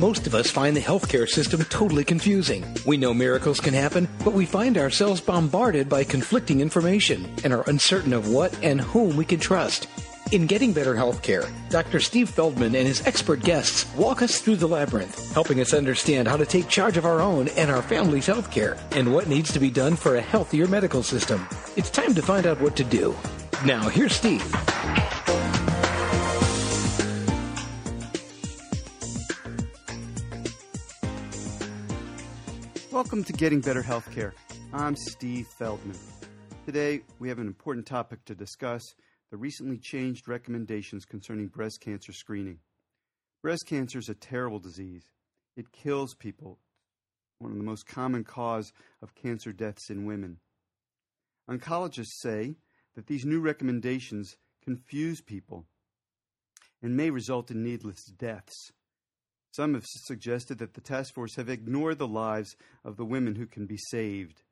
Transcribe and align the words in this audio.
most 0.00 0.26
of 0.26 0.34
us 0.34 0.50
find 0.50 0.74
the 0.74 0.80
healthcare 0.80 1.28
system 1.28 1.62
totally 1.64 2.04
confusing. 2.04 2.64
We 2.86 2.96
know 2.96 3.12
miracles 3.12 3.60
can 3.60 3.74
happen, 3.74 4.08
but 4.24 4.32
we 4.32 4.46
find 4.46 4.78
ourselves 4.78 5.20
bombarded 5.20 5.90
by 5.90 6.04
conflicting 6.04 6.60
information 6.60 7.30
and 7.44 7.52
are 7.52 7.68
uncertain 7.68 8.14
of 8.14 8.32
what 8.32 8.58
and 8.64 8.80
whom 8.80 9.14
we 9.16 9.26
can 9.26 9.38
trust. 9.38 9.88
In 10.32 10.46
Getting 10.46 10.72
Better 10.72 10.94
Healthcare, 10.94 11.50
Dr. 11.68 12.00
Steve 12.00 12.30
Feldman 12.30 12.74
and 12.74 12.86
his 12.86 13.06
expert 13.06 13.40
guests 13.40 13.84
walk 13.94 14.22
us 14.22 14.40
through 14.40 14.56
the 14.56 14.68
labyrinth, 14.68 15.34
helping 15.34 15.60
us 15.60 15.74
understand 15.74 16.28
how 16.28 16.36
to 16.38 16.46
take 16.46 16.68
charge 16.68 16.96
of 16.96 17.04
our 17.04 17.20
own 17.20 17.48
and 17.48 17.70
our 17.70 17.82
family's 17.82 18.26
healthcare 18.26 18.80
and 18.92 19.12
what 19.12 19.28
needs 19.28 19.52
to 19.52 19.60
be 19.60 19.70
done 19.70 19.96
for 19.96 20.16
a 20.16 20.20
healthier 20.22 20.66
medical 20.66 21.02
system. 21.02 21.46
It's 21.76 21.90
time 21.90 22.14
to 22.14 22.22
find 22.22 22.46
out 22.46 22.60
what 22.60 22.74
to 22.76 22.84
do. 22.84 23.14
Now, 23.66 23.88
here's 23.88 24.14
Steve. 24.14 24.40
Welcome 33.00 33.24
to 33.24 33.32
Getting 33.32 33.62
Better 33.62 33.82
Healthcare. 33.82 34.32
I'm 34.74 34.94
Steve 34.94 35.46
Feldman. 35.46 35.96
Today, 36.66 37.00
we 37.18 37.30
have 37.30 37.38
an 37.38 37.46
important 37.46 37.86
topic 37.86 38.22
to 38.26 38.34
discuss 38.34 38.82
the 39.30 39.38
recently 39.38 39.78
changed 39.78 40.28
recommendations 40.28 41.06
concerning 41.06 41.46
breast 41.46 41.80
cancer 41.80 42.12
screening. 42.12 42.58
Breast 43.42 43.64
cancer 43.66 43.98
is 44.00 44.10
a 44.10 44.14
terrible 44.14 44.58
disease. 44.58 45.04
It 45.56 45.72
kills 45.72 46.14
people, 46.14 46.58
one 47.38 47.52
of 47.52 47.56
the 47.56 47.64
most 47.64 47.86
common 47.86 48.22
cause 48.22 48.70
of 49.00 49.14
cancer 49.14 49.50
deaths 49.50 49.88
in 49.88 50.04
women. 50.04 50.36
Oncologists 51.50 52.20
say 52.20 52.56
that 52.96 53.06
these 53.06 53.24
new 53.24 53.40
recommendations 53.40 54.36
confuse 54.62 55.22
people 55.22 55.64
and 56.82 56.98
may 56.98 57.08
result 57.08 57.50
in 57.50 57.62
needless 57.62 58.04
deaths. 58.04 58.72
Some 59.52 59.74
have 59.74 59.84
suggested 59.84 60.58
that 60.58 60.74
the 60.74 60.80
task 60.80 61.14
force 61.14 61.34
have 61.34 61.48
ignored 61.48 61.98
the 61.98 62.06
lives 62.06 62.56
of 62.84 62.96
the 62.96 63.04
women 63.04 63.34
who 63.34 63.46
can 63.46 63.66
be 63.66 63.76
saved. 63.76 64.42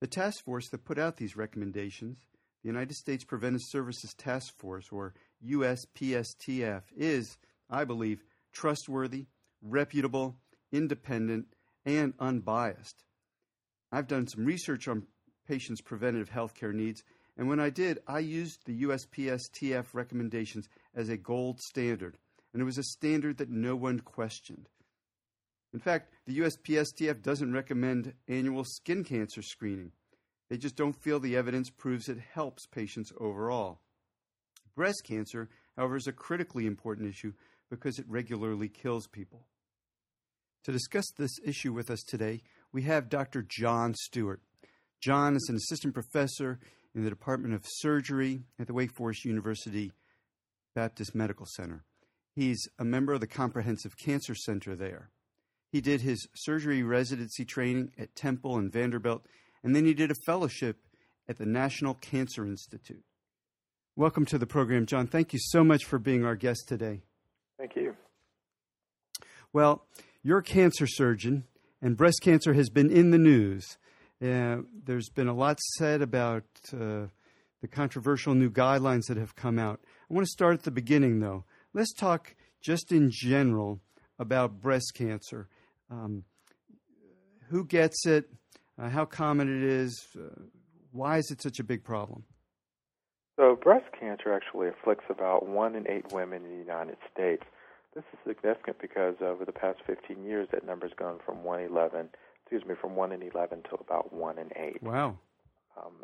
The 0.00 0.06
task 0.06 0.42
force 0.44 0.70
that 0.70 0.86
put 0.86 0.98
out 0.98 1.18
these 1.18 1.36
recommendations, 1.36 2.18
the 2.62 2.68
United 2.68 2.94
States 2.94 3.22
Preventive 3.22 3.60
Services 3.62 4.14
Task 4.14 4.56
Force, 4.56 4.86
or 4.90 5.12
USPSTF, 5.46 6.82
is, 6.96 7.36
I 7.68 7.84
believe, 7.84 8.22
trustworthy, 8.52 9.26
reputable, 9.60 10.36
independent, 10.72 11.46
and 11.84 12.14
unbiased. 12.18 13.04
I've 13.92 14.08
done 14.08 14.26
some 14.26 14.46
research 14.46 14.88
on 14.88 15.06
patients' 15.46 15.82
preventative 15.82 16.30
health 16.30 16.54
care 16.54 16.72
needs, 16.72 17.02
and 17.36 17.48
when 17.48 17.60
I 17.60 17.68
did, 17.68 17.98
I 18.06 18.20
used 18.20 18.64
the 18.64 18.82
USPSTF 18.84 19.86
recommendations 19.92 20.68
as 20.94 21.10
a 21.10 21.18
gold 21.18 21.60
standard 21.60 22.16
and 22.52 22.62
it 22.62 22.64
was 22.64 22.78
a 22.78 22.82
standard 22.82 23.38
that 23.38 23.50
no 23.50 23.76
one 23.76 24.00
questioned. 24.00 24.68
In 25.72 25.78
fact, 25.78 26.12
the 26.26 26.38
USPSTF 26.38 27.22
doesn't 27.22 27.52
recommend 27.52 28.14
annual 28.28 28.64
skin 28.64 29.04
cancer 29.04 29.42
screening. 29.42 29.92
They 30.48 30.56
just 30.56 30.76
don't 30.76 31.00
feel 31.00 31.20
the 31.20 31.36
evidence 31.36 31.70
proves 31.70 32.08
it 32.08 32.18
helps 32.18 32.66
patients 32.66 33.12
overall. 33.20 33.80
Breast 34.74 35.04
cancer, 35.04 35.48
however, 35.76 35.96
is 35.96 36.08
a 36.08 36.12
critically 36.12 36.66
important 36.66 37.08
issue 37.08 37.32
because 37.70 37.98
it 37.98 38.06
regularly 38.08 38.68
kills 38.68 39.06
people. 39.06 39.46
To 40.64 40.72
discuss 40.72 41.06
this 41.16 41.38
issue 41.44 41.72
with 41.72 41.90
us 41.90 42.02
today, 42.02 42.42
we 42.72 42.82
have 42.82 43.08
Dr. 43.08 43.42
John 43.42 43.94
Stewart. 43.94 44.40
John 45.00 45.36
is 45.36 45.46
an 45.48 45.56
assistant 45.56 45.94
professor 45.94 46.58
in 46.94 47.04
the 47.04 47.10
Department 47.10 47.54
of 47.54 47.64
Surgery 47.64 48.42
at 48.58 48.66
the 48.66 48.74
Wake 48.74 48.92
Forest 48.92 49.24
University 49.24 49.92
Baptist 50.74 51.14
Medical 51.14 51.46
Center. 51.46 51.84
He's 52.34 52.68
a 52.78 52.84
member 52.84 53.12
of 53.12 53.20
the 53.20 53.26
Comprehensive 53.26 53.96
Cancer 53.96 54.34
Center 54.34 54.76
there. 54.76 55.10
He 55.72 55.80
did 55.80 56.00
his 56.00 56.28
surgery 56.34 56.82
residency 56.82 57.44
training 57.44 57.92
at 57.98 58.14
Temple 58.14 58.56
and 58.56 58.72
Vanderbilt, 58.72 59.26
and 59.62 59.74
then 59.74 59.84
he 59.84 59.94
did 59.94 60.10
a 60.10 60.16
fellowship 60.26 60.78
at 61.28 61.38
the 61.38 61.46
National 61.46 61.94
Cancer 61.94 62.44
Institute. 62.44 63.04
Welcome 63.96 64.24
to 64.26 64.38
the 64.38 64.46
program, 64.46 64.86
John. 64.86 65.06
Thank 65.06 65.32
you 65.32 65.38
so 65.40 65.62
much 65.62 65.84
for 65.84 65.98
being 65.98 66.24
our 66.24 66.36
guest 66.36 66.66
today. 66.66 67.02
Thank 67.58 67.76
you. 67.76 67.94
Well, 69.52 69.84
you're 70.22 70.38
a 70.38 70.42
cancer 70.42 70.86
surgeon, 70.86 71.44
and 71.82 71.96
breast 71.96 72.20
cancer 72.22 72.54
has 72.54 72.70
been 72.70 72.90
in 72.90 73.10
the 73.10 73.18
news. 73.18 73.76
Uh, 74.22 74.58
there's 74.84 75.08
been 75.08 75.28
a 75.28 75.34
lot 75.34 75.58
said 75.76 76.02
about 76.02 76.44
uh, 76.72 77.06
the 77.60 77.68
controversial 77.68 78.34
new 78.34 78.50
guidelines 78.50 79.06
that 79.08 79.16
have 79.16 79.34
come 79.34 79.58
out. 79.58 79.80
I 80.10 80.14
want 80.14 80.26
to 80.26 80.30
start 80.30 80.54
at 80.54 80.62
the 80.62 80.70
beginning, 80.70 81.20
though. 81.20 81.44
Let's 81.72 81.92
talk 81.92 82.34
just 82.60 82.90
in 82.90 83.10
general 83.12 83.80
about 84.18 84.60
breast 84.60 84.92
cancer. 84.94 85.48
Um, 85.90 86.24
who 87.48 87.64
gets 87.64 88.06
it? 88.06 88.28
Uh, 88.78 88.88
how 88.88 89.04
common 89.04 89.48
it 89.48 89.62
is? 89.62 90.06
Uh, 90.16 90.42
why 90.90 91.18
is 91.18 91.30
it 91.30 91.40
such 91.40 91.60
a 91.60 91.64
big 91.64 91.84
problem? 91.84 92.24
So, 93.36 93.56
breast 93.56 93.86
cancer 93.98 94.32
actually 94.32 94.68
afflicts 94.68 95.04
about 95.08 95.48
one 95.48 95.74
in 95.74 95.88
eight 95.88 96.12
women 96.12 96.44
in 96.44 96.50
the 96.50 96.58
United 96.58 96.96
States. 97.12 97.44
This 97.94 98.04
is 98.12 98.18
significant 98.26 98.78
because 98.80 99.16
over 99.20 99.44
the 99.44 99.52
past 99.52 99.78
15 99.86 100.22
years, 100.24 100.48
that 100.52 100.66
number's 100.66 100.92
gone 100.96 101.18
from 101.24 101.42
111, 101.42 102.10
excuse 102.42 102.64
me, 102.66 102.74
from 102.80 102.96
1 102.96 103.12
in 103.12 103.22
11 103.22 103.62
to 103.70 103.76
about 103.76 104.12
1 104.12 104.38
in 104.38 104.50
8. 104.56 104.82
Wow. 104.82 105.18
Um, 105.76 105.94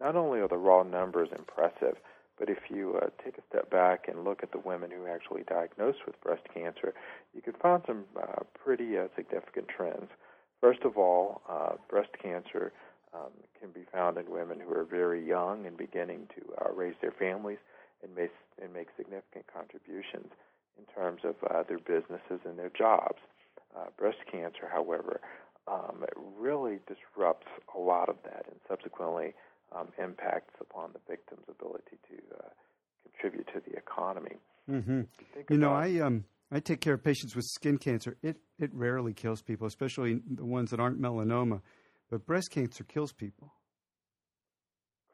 not 0.00 0.14
only 0.14 0.40
are 0.40 0.48
the 0.48 0.58
raw 0.58 0.82
numbers 0.82 1.30
impressive, 1.36 1.96
but 2.38 2.50
if 2.50 2.58
you 2.68 2.98
uh, 3.02 3.08
take 3.24 3.38
a 3.38 3.42
step 3.48 3.70
back 3.70 4.08
and 4.08 4.24
look 4.24 4.42
at 4.42 4.52
the 4.52 4.58
women 4.58 4.90
who 4.90 5.06
actually 5.06 5.42
diagnosed 5.44 6.00
with 6.06 6.20
breast 6.20 6.42
cancer, 6.52 6.94
you 7.34 7.40
can 7.40 7.54
find 7.54 7.82
some 7.86 8.04
uh, 8.20 8.42
pretty 8.62 8.98
uh, 8.98 9.06
significant 9.16 9.68
trends. 9.68 10.10
First 10.60 10.82
of 10.82 10.96
all, 10.96 11.40
uh, 11.48 11.74
breast 11.88 12.10
cancer 12.22 12.72
um, 13.14 13.30
can 13.60 13.70
be 13.70 13.86
found 13.92 14.18
in 14.18 14.30
women 14.30 14.60
who 14.60 14.72
are 14.74 14.84
very 14.84 15.26
young 15.26 15.66
and 15.66 15.76
beginning 15.76 16.28
to 16.36 16.42
uh, 16.60 16.72
raise 16.74 16.94
their 17.00 17.12
families 17.12 17.58
and 18.02 18.14
make, 18.14 18.32
and 18.62 18.72
make 18.72 18.88
significant 18.96 19.46
contributions 19.52 20.28
in 20.78 20.84
terms 20.94 21.22
of 21.24 21.36
uh, 21.50 21.62
their 21.62 21.78
businesses 21.78 22.40
and 22.44 22.58
their 22.58 22.70
jobs. 22.76 23.18
Breast 23.98 24.16
cancer, 24.30 24.66
however, 24.72 25.20
um, 25.68 26.04
really 26.38 26.78
disrupts 26.86 27.46
a 27.74 27.78
lot 27.78 28.08
of 28.08 28.16
that 28.24 28.46
and 28.46 28.58
subsequently 28.68 29.34
um, 29.74 29.88
impacts 30.02 30.54
upon 30.60 30.90
the 30.92 31.00
victim's 31.08 31.44
ability 31.48 31.98
to 32.10 32.36
uh, 32.36 32.48
contribute 33.04 33.46
to 33.48 33.60
the 33.68 33.76
economy. 33.76 34.36
Mm-hmm. 34.70 35.02
You 35.50 35.58
know, 35.58 35.72
I 35.72 36.00
um, 36.00 36.24
I 36.50 36.60
take 36.60 36.80
care 36.80 36.94
of 36.94 37.04
patients 37.04 37.34
with 37.34 37.44
skin 37.44 37.78
cancer. 37.78 38.16
It 38.22 38.36
it 38.58 38.70
rarely 38.72 39.12
kills 39.12 39.42
people, 39.42 39.66
especially 39.66 40.20
the 40.28 40.44
ones 40.44 40.70
that 40.70 40.80
aren't 40.80 41.00
melanoma. 41.00 41.60
But 42.10 42.26
breast 42.26 42.50
cancer 42.50 42.84
kills 42.84 43.12
people. 43.12 43.52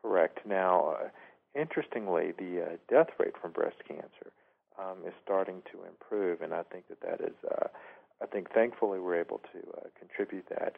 Correct. 0.02 0.40
Now, 0.46 0.96
uh, 1.00 1.08
interestingly, 1.54 2.32
the 2.36 2.62
uh, 2.62 2.76
death 2.88 3.14
rate 3.18 3.34
from 3.40 3.52
breast 3.52 3.76
cancer 3.86 4.32
um, 4.78 4.98
is 5.06 5.14
starting 5.24 5.62
to 5.72 5.84
improve, 5.84 6.42
and 6.42 6.52
I 6.52 6.62
think 6.64 6.88
that 6.88 7.00
that 7.00 7.20
is. 7.20 7.36
Uh, 7.50 7.68
I 8.22 8.26
think 8.26 8.52
thankfully 8.52 9.00
we're 9.00 9.18
able 9.18 9.40
to 9.52 9.58
uh, 9.78 9.88
contribute 9.98 10.46
that 10.48 10.76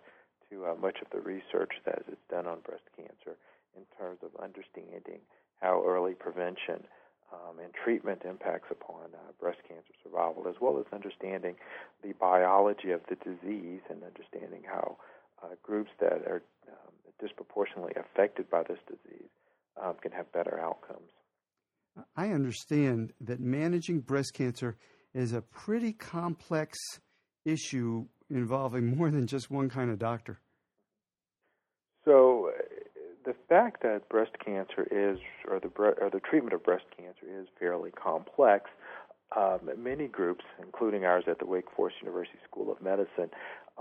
to 0.51 0.67
uh, 0.67 0.75
much 0.81 0.99
of 1.03 1.09
the 1.11 1.21
research 1.21 1.73
that 1.85 2.03
is 2.11 2.17
done 2.31 2.47
on 2.47 2.61
breast 2.61 2.85
cancer 2.97 3.37
in 3.77 3.85
terms 3.99 4.19
of 4.23 4.31
understanding 4.43 5.21
how 5.61 5.83
early 5.87 6.15
prevention 6.15 6.85
um, 7.33 7.59
and 7.59 7.73
treatment 7.73 8.23
impacts 8.29 8.71
upon 8.71 9.15
uh, 9.15 9.33
breast 9.41 9.59
cancer 9.67 9.93
survival, 10.03 10.47
as 10.49 10.57
well 10.61 10.79
as 10.79 10.87
understanding 10.93 11.57
the 12.03 12.13
biology 12.21 12.91
of 12.91 13.01
the 13.09 13.17
disease 13.17 13.81
and 13.91 14.03
understanding 14.05 14.63
how 14.67 14.97
uh, 15.43 15.49
groups 15.63 15.91
that 16.01 16.23
are 16.27 16.43
um, 16.69 16.93
disproportionately 17.21 17.93
affected 17.97 18.49
by 18.51 18.63
this 18.63 18.79
disease 18.87 19.29
um, 19.83 19.95
can 20.01 20.13
have 20.13 20.31
better 20.33 20.61
outcomes. 20.61 21.11
I 22.17 22.31
understand 22.31 23.13
that 23.21 23.41
managing 23.41 24.01
breast 24.01 24.35
cancer 24.35 24.77
is 25.15 25.33
a 25.33 25.41
pretty 25.41 25.93
complex 25.93 26.79
issue 27.45 28.07
involving 28.31 28.97
more 28.97 29.11
than 29.11 29.27
just 29.27 29.51
one 29.51 29.69
kind 29.69 29.91
of 29.91 29.99
doctor. 29.99 30.41
So, 32.05 32.51
the 33.25 33.33
fact 33.49 33.83
that 33.83 34.09
breast 34.09 34.33
cancer 34.45 34.87
is, 34.91 35.19
or 35.49 35.61
the 35.61 35.69
or 35.79 36.11
the 36.11 36.21
treatment 36.21 36.55
of 36.55 36.65
breast 36.65 36.85
cancer 36.97 37.27
is 37.29 37.47
fairly 37.59 37.91
complex. 37.91 38.71
Um, 39.37 39.71
many 39.77 40.07
groups, 40.07 40.45
including 40.63 41.05
ours 41.05 41.25
at 41.27 41.39
the 41.39 41.47
Wake 41.47 41.65
Forest 41.75 41.97
University 42.03 42.39
School 42.49 42.71
of 42.71 42.81
Medicine, 42.81 43.31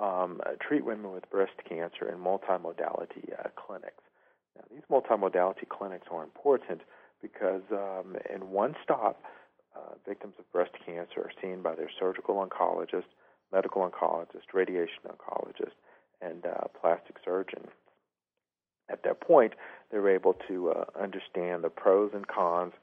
um, 0.02 0.42
treat 0.60 0.84
women 0.84 1.12
with 1.12 1.30
breast 1.30 1.54
cancer 1.68 2.10
in 2.10 2.18
multimodality 2.18 3.34
uh, 3.38 3.50
clinics. 3.56 4.02
Now, 4.56 4.64
these 4.72 4.84
multimodality 4.90 5.68
clinics 5.70 6.08
are 6.12 6.24
important 6.24 6.82
because 7.22 7.62
um, 7.72 8.16
in 8.34 8.50
one 8.50 8.76
stop, 8.84 9.22
uh, 9.76 9.96
victims 10.08 10.34
of 10.40 10.52
breast 10.52 10.72
cancer 10.86 11.22
are 11.22 11.32
seen 11.42 11.62
by 11.62 11.76
their 11.76 11.90
surgical 12.00 12.36
oncologist, 12.36 13.10
medical 13.52 13.88
oncologist, 13.88 14.54
radiation 14.54 15.02
oncologist, 15.08 15.74
and 16.22 16.46
uh, 16.46 16.68
plastic 16.80 17.18
surgeon 17.24 17.68
at 18.90 19.04
that 19.04 19.22
point, 19.22 19.54
they're 19.92 20.10
able 20.10 20.36
to 20.48 20.72
uh, 20.72 20.86
understand 21.00 21.64
the 21.64 21.70
pros 21.70 22.12
and 22.14 22.28
cons 22.28 22.74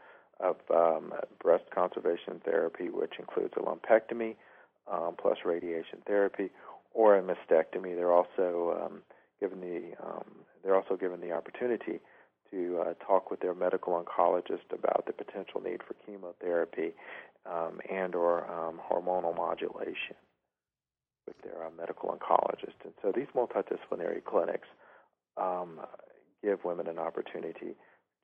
of 0.40 0.56
um, 0.74 1.12
breast 1.42 1.64
conservation 1.74 2.40
therapy, 2.44 2.88
which 2.88 3.14
includes 3.18 3.54
a 3.56 3.60
lumpectomy 3.60 4.36
um, 4.90 5.14
plus 5.20 5.38
radiation 5.44 5.98
therapy, 6.06 6.50
or 6.92 7.16
a 7.16 7.22
mastectomy. 7.22 7.94
They're 7.94 8.12
also 8.12 8.80
um, 8.84 9.02
given 9.40 9.60
the 9.60 9.94
um, 10.02 10.24
they're 10.62 10.76
also 10.76 10.96
given 10.96 11.20
the 11.20 11.32
opportunity 11.32 12.00
to 12.50 12.84
uh, 12.84 12.94
talk 13.06 13.30
with 13.30 13.40
their 13.40 13.54
medical 13.54 13.92
oncologist 14.02 14.72
about 14.72 15.04
the 15.06 15.12
potential 15.12 15.60
need 15.60 15.80
for 15.86 15.94
chemotherapy 16.04 16.92
um, 17.46 17.80
and 17.90 18.14
or 18.14 18.44
um, 18.50 18.80
hormonal 18.90 19.36
modulation 19.36 20.16
with 21.26 21.36
their 21.42 21.64
uh, 21.64 21.70
medical 21.78 22.10
oncologist. 22.10 22.74
And 22.84 22.92
so 23.00 23.12
these 23.14 23.28
multidisciplinary 23.34 24.24
clinics 24.24 24.68
um, 25.36 25.80
give 26.42 26.64
women 26.64 26.86
an 26.86 26.98
opportunity 26.98 27.76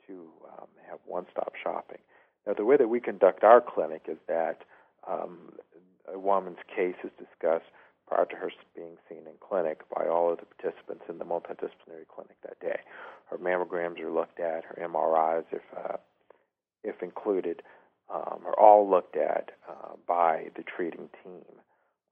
to 0.07 0.29
um, 0.59 0.69
have 0.89 0.99
one-stop 1.05 1.53
shopping. 1.63 1.99
Now, 2.47 2.55
the 2.55 2.65
way 2.65 2.77
that 2.77 2.89
we 2.89 3.01
conduct 3.01 3.43
our 3.43 3.61
clinic 3.61 4.03
is 4.09 4.19
that 4.29 4.63
um, 5.09 5.53
a 6.13 6.19
woman's 6.19 6.59
case 6.75 6.95
is 7.05 7.11
discussed 7.19 7.67
prior 8.07 8.25
to 8.27 8.37
her 8.37 8.53
being 8.75 8.97
seen 9.09 9.27
in 9.27 9.35
clinic 9.41 9.81
by 9.95 10.07
all 10.07 10.33
of 10.33 10.39
the 10.39 10.47
participants 10.47 11.05
in 11.09 11.19
the 11.19 11.25
multidisciplinary 11.25 12.07
clinic 12.09 12.37
that 12.43 12.59
day. 12.61 12.79
Her 13.31 13.39
mammograms 13.39 14.01
are 14.01 14.11
looked 14.13 14.39
at, 14.39 14.65
her 14.65 14.89
MRIs, 14.89 15.45
if 15.51 15.63
uh, 15.77 15.97
if 16.85 17.03
included, 17.03 17.63
um, 18.09 18.41
are 18.47 18.59
all 18.59 18.89
looked 18.89 19.17
at 19.17 19.51
uh, 19.69 19.97
by 20.07 20.47
the 20.57 20.63
treating 20.63 21.09
team. 21.25 21.43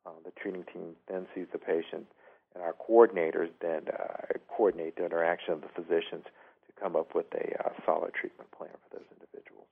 Uh, 0.05 0.11
the 0.25 0.33
treating 0.33 0.65
team 0.73 0.97
then 1.09 1.27
sees 1.35 1.47
the 1.53 1.59
patient, 1.59 2.07
and 2.55 2.63
our 2.63 2.75
coordinators 2.75 3.51
then 3.61 3.83
uh, 3.89 4.39
coordinate 4.49 4.97
the 4.97 5.05
interaction 5.05 5.55
of 5.55 5.61
the 5.61 5.69
physicians 5.69 6.25
to 6.25 6.81
come 6.81 6.97
up 6.97 7.15
with 7.15 7.27
a 7.35 7.65
uh, 7.65 7.71
solid 7.85 8.13
treatment 8.15 8.51
plan 8.53 8.71
for 8.89 8.99
those 8.99 9.07
individuals. 9.13 9.67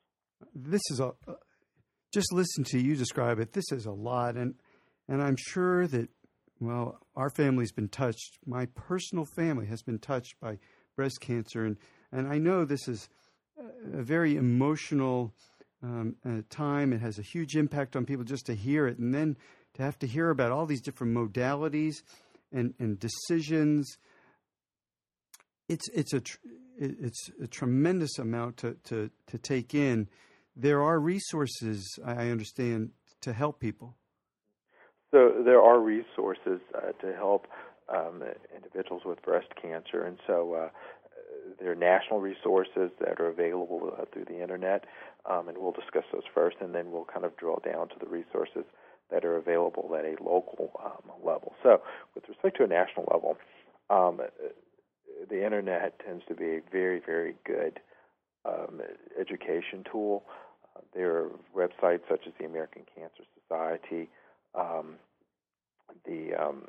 This 0.54 0.82
is 0.90 1.00
a 1.00 1.12
just 2.12 2.32
listen 2.32 2.64
to 2.64 2.78
you 2.78 2.94
describe 2.94 3.38
it. 3.38 3.52
This 3.52 3.70
is 3.72 3.86
a 3.86 3.92
lot, 3.92 4.36
and 4.36 4.54
and 5.08 5.22
I'm 5.22 5.36
sure 5.36 5.86
that 5.86 6.08
well, 6.60 7.00
our 7.16 7.30
family's 7.30 7.72
been 7.72 7.88
touched. 7.88 8.38
My 8.46 8.66
personal 8.66 9.24
family 9.24 9.66
has 9.66 9.82
been 9.82 9.98
touched 9.98 10.34
by 10.40 10.58
breast 10.96 11.20
cancer, 11.20 11.64
and 11.64 11.76
and 12.12 12.28
I 12.28 12.38
know 12.38 12.64
this 12.64 12.88
is 12.88 13.08
a 13.94 14.02
very 14.02 14.36
emotional 14.36 15.32
um, 15.82 16.16
uh, 16.24 16.42
time. 16.50 16.92
It 16.92 17.00
has 17.00 17.18
a 17.18 17.22
huge 17.22 17.56
impact 17.56 17.96
on 17.96 18.04
people 18.04 18.24
just 18.24 18.46
to 18.46 18.54
hear 18.54 18.86
it, 18.86 18.98
and 18.98 19.14
then 19.14 19.36
to 19.74 19.82
have 19.82 19.98
to 20.00 20.06
hear 20.06 20.30
about 20.30 20.52
all 20.52 20.66
these 20.66 20.82
different 20.82 21.16
modalities 21.16 22.02
and, 22.52 22.74
and 22.78 22.98
decisions. 22.98 23.96
It's 25.68 25.88
it's 25.90 26.12
a 26.12 26.20
tr- 26.20 26.38
it's 26.78 27.30
a 27.40 27.46
tremendous 27.46 28.18
amount 28.18 28.56
to, 28.58 28.76
to, 28.84 29.10
to 29.28 29.38
take 29.38 29.74
in. 29.74 30.08
There 30.56 30.82
are 30.82 30.98
resources 30.98 31.98
I 32.04 32.28
understand 32.28 32.90
to 33.20 33.32
help 33.32 33.60
people. 33.60 33.96
So 35.12 35.42
there 35.44 35.60
are 35.60 35.78
resources 35.78 36.60
uh, 36.74 36.92
to 37.02 37.14
help 37.14 37.46
um, 37.88 38.22
individuals 38.54 39.02
with 39.04 39.22
breast 39.22 39.48
cancer, 39.60 40.04
and 40.04 40.18
so 40.26 40.54
uh, 40.54 40.68
there 41.60 41.72
are 41.72 41.76
national 41.76 42.20
resources 42.20 42.90
that 43.00 43.20
are 43.20 43.28
available 43.28 43.92
uh, 43.98 44.04
through 44.12 44.24
the 44.24 44.40
internet, 44.40 44.84
um, 45.30 45.48
and 45.48 45.58
we'll 45.58 45.72
discuss 45.72 46.04
those 46.12 46.22
first, 46.34 46.56
and 46.60 46.74
then 46.74 46.90
we'll 46.90 47.04
kind 47.04 47.24
of 47.24 47.36
drill 47.36 47.60
down 47.64 47.88
to 47.88 47.94
the 48.00 48.06
resources 48.06 48.64
that 49.12 49.24
are 49.24 49.36
available 49.36 49.94
at 49.96 50.04
a 50.04 50.22
local 50.22 50.72
um, 50.84 51.12
level. 51.22 51.54
So, 51.62 51.82
with 52.14 52.28
respect 52.28 52.56
to 52.56 52.64
a 52.64 52.66
national 52.66 53.06
level, 53.12 53.36
um, 53.90 54.20
the 55.28 55.44
internet 55.44 56.00
tends 56.04 56.24
to 56.28 56.34
be 56.34 56.56
a 56.56 56.60
very, 56.70 57.00
very 57.04 57.34
good 57.46 57.78
um, 58.44 58.80
education 59.18 59.84
tool. 59.90 60.24
Uh, 60.74 60.80
there 60.94 61.16
are 61.16 61.30
websites 61.54 62.00
such 62.08 62.26
as 62.26 62.32
the 62.38 62.46
American 62.46 62.82
Cancer 62.96 63.24
Society, 63.40 64.08
um, 64.54 64.94
the 66.06 66.34
um, 66.34 66.64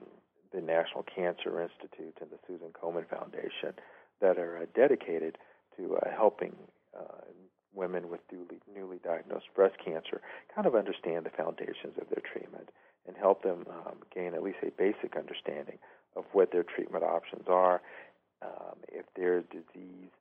the 0.54 0.62
National 0.62 1.04
Cancer 1.04 1.62
Institute, 1.62 2.16
and 2.22 2.30
the 2.30 2.38
Susan 2.48 2.68
Komen 2.80 3.08
Foundation 3.10 3.74
that 4.22 4.38
are 4.38 4.58
uh, 4.58 4.66
dedicated 4.76 5.38
to 5.78 5.98
uh, 5.98 6.12
helping 6.16 6.56
uh, 6.98 7.26
women 7.74 8.10
with 8.10 8.22
newly, 8.32 8.60
newly 8.74 8.98
diagnosed 9.04 9.46
breast 9.56 9.76
cancer 9.84 10.22
kind 10.54 10.68
of 10.68 10.76
understand 10.76 11.26
the 11.26 11.30
foundations 11.30 11.98
of 12.00 12.08
their 12.10 12.24
treatment 12.32 12.70
and 13.08 13.18
help 13.18 13.44
them 13.44 13.66
um, 13.70 13.98
gain 14.14 14.34
at 14.34 14.44
least 14.44 14.58
a 14.64 14.72
basic 14.72 15.16
understanding 15.18 15.78
of 16.16 16.26
what 16.32 16.52
their 16.52 16.64
treatment 16.64 17.04
options 17.04 17.46
are, 17.48 17.82
um, 18.42 18.78
if 18.92 19.06
their 19.16 19.42
disease 19.42 20.12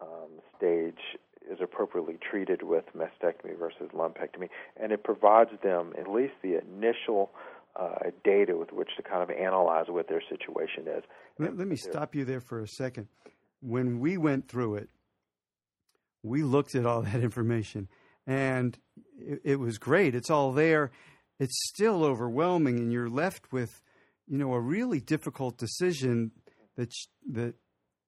um, 0.00 0.40
stage 0.56 1.18
is 1.50 1.58
appropriately 1.62 2.18
treated 2.30 2.62
with 2.62 2.84
mastectomy 2.96 3.58
versus 3.58 3.88
lumpectomy, 3.94 4.48
and 4.80 4.92
it 4.92 5.02
provides 5.02 5.50
them 5.62 5.92
at 5.98 6.08
least 6.08 6.34
the 6.42 6.60
initial 6.60 7.30
uh, 7.78 8.10
data 8.24 8.56
with 8.56 8.72
which 8.72 8.90
to 8.96 9.02
kind 9.02 9.22
of 9.22 9.30
analyze 9.30 9.86
what 9.88 10.08
their 10.08 10.22
situation 10.28 10.86
is. 10.86 11.04
Let, 11.38 11.56
let 11.56 11.68
me 11.68 11.76
stop 11.76 12.14
you 12.14 12.24
there 12.24 12.40
for 12.40 12.60
a 12.60 12.68
second. 12.68 13.08
When 13.60 14.00
we 14.00 14.18
went 14.18 14.48
through 14.48 14.76
it, 14.76 14.88
we 16.22 16.42
looked 16.42 16.74
at 16.74 16.86
all 16.86 17.02
that 17.02 17.22
information 17.22 17.88
and 18.28 18.78
it, 19.18 19.40
it, 19.42 19.56
was 19.56 19.78
great. 19.78 20.14
It's 20.14 20.30
all 20.30 20.52
there. 20.52 20.92
It's 21.40 21.68
still 21.68 22.04
overwhelming, 22.04 22.78
and 22.78 22.92
you're 22.92 23.08
left 23.08 23.52
with, 23.52 23.80
you 24.26 24.36
know, 24.36 24.52
a 24.52 24.60
really 24.60 25.00
difficult 25.00 25.56
decision 25.56 26.32
that 26.76 26.92
that 27.32 27.54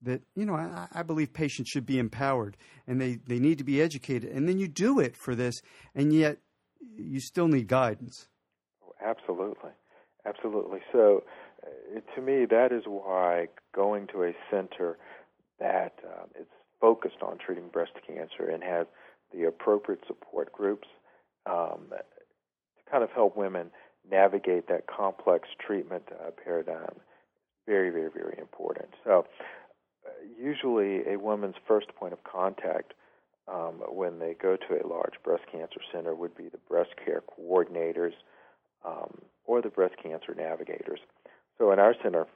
that 0.03 0.23
you 0.37 0.45
know 0.45 0.55
I, 0.55 0.89
I 0.93 1.03
believe 1.03 1.33
patients 1.33 1.71
should 1.71 1.87
be 1.87 1.99
empowered 1.99 2.57
and 2.87 3.01
they 3.01 3.19
they 3.27 3.39
need 3.39 3.59
to 3.59 3.65
be 3.65 3.81
educated, 3.81 4.31
and 4.31 4.47
then 4.47 4.59
you 4.59 4.69
do 4.69 5.01
it 5.01 5.17
for 5.17 5.35
this, 5.35 5.63
and 5.95 6.13
yet 6.13 6.39
you 6.97 7.21
still 7.21 7.49
need 7.49 7.67
guidance. 7.67 8.29
Oh, 8.87 8.93
absolutely, 9.03 9.71
absolutely. 10.27 10.81
So, 10.93 11.25
uh, 11.63 12.01
to 12.15 12.21
me, 12.21 12.45
that 12.45 12.73
is 12.73 12.83
why 12.87 13.49
going 13.75 14.07
to 14.09 14.25
a 14.25 14.33
center 14.51 14.99
that 15.59 15.95
um, 16.05 16.29
is 16.39 16.47
focused 16.81 17.23
on 17.23 17.39
treating 17.39 17.69
breast 17.69 17.93
cancer 18.07 18.49
and 18.49 18.63
has 18.63 18.87
the 19.33 19.45
appropriate 19.45 20.01
support 20.07 20.53
groups 20.53 20.89
um, 21.47 21.87
to 21.91 22.91
kind 22.91 23.05
of 23.05 23.11
help 23.11 23.37
women 23.37 23.71
navigate 24.11 24.69
that 24.69 24.87
complex 24.87 25.49
treatment 25.65 26.05
uh, 26.13 26.31
paradigm. 26.45 26.95
Very, 27.67 27.91
very, 27.91 28.11
very 28.11 28.37
important. 28.39 28.89
So, 29.05 29.27
uh, 30.07 30.11
usually, 30.43 31.07
a 31.07 31.19
woman's 31.19 31.57
first 31.69 31.89
point 31.95 32.13
of 32.13 32.25
contact 32.25 32.95
um, 33.47 33.75
when 33.89 34.19
they 34.19 34.35
go 34.41 34.57
to 34.57 34.83
a 34.83 34.87
large 34.87 35.15
breast 35.23 35.45
cancer 35.51 35.81
center 35.93 36.15
would 36.15 36.37
be 36.37 36.49
the 36.49 36.59
breast 36.69 36.91
care 37.05 37.23
coordinators 37.39 38.13
um, 38.85 39.21
or 39.45 39.61
the 39.61 39.69
breast 39.69 39.95
cancer 40.03 40.35
navigators. 40.35 41.01
So, 41.59 41.71
in 41.71 41.79
our 41.79 41.95
center, 42.03 42.27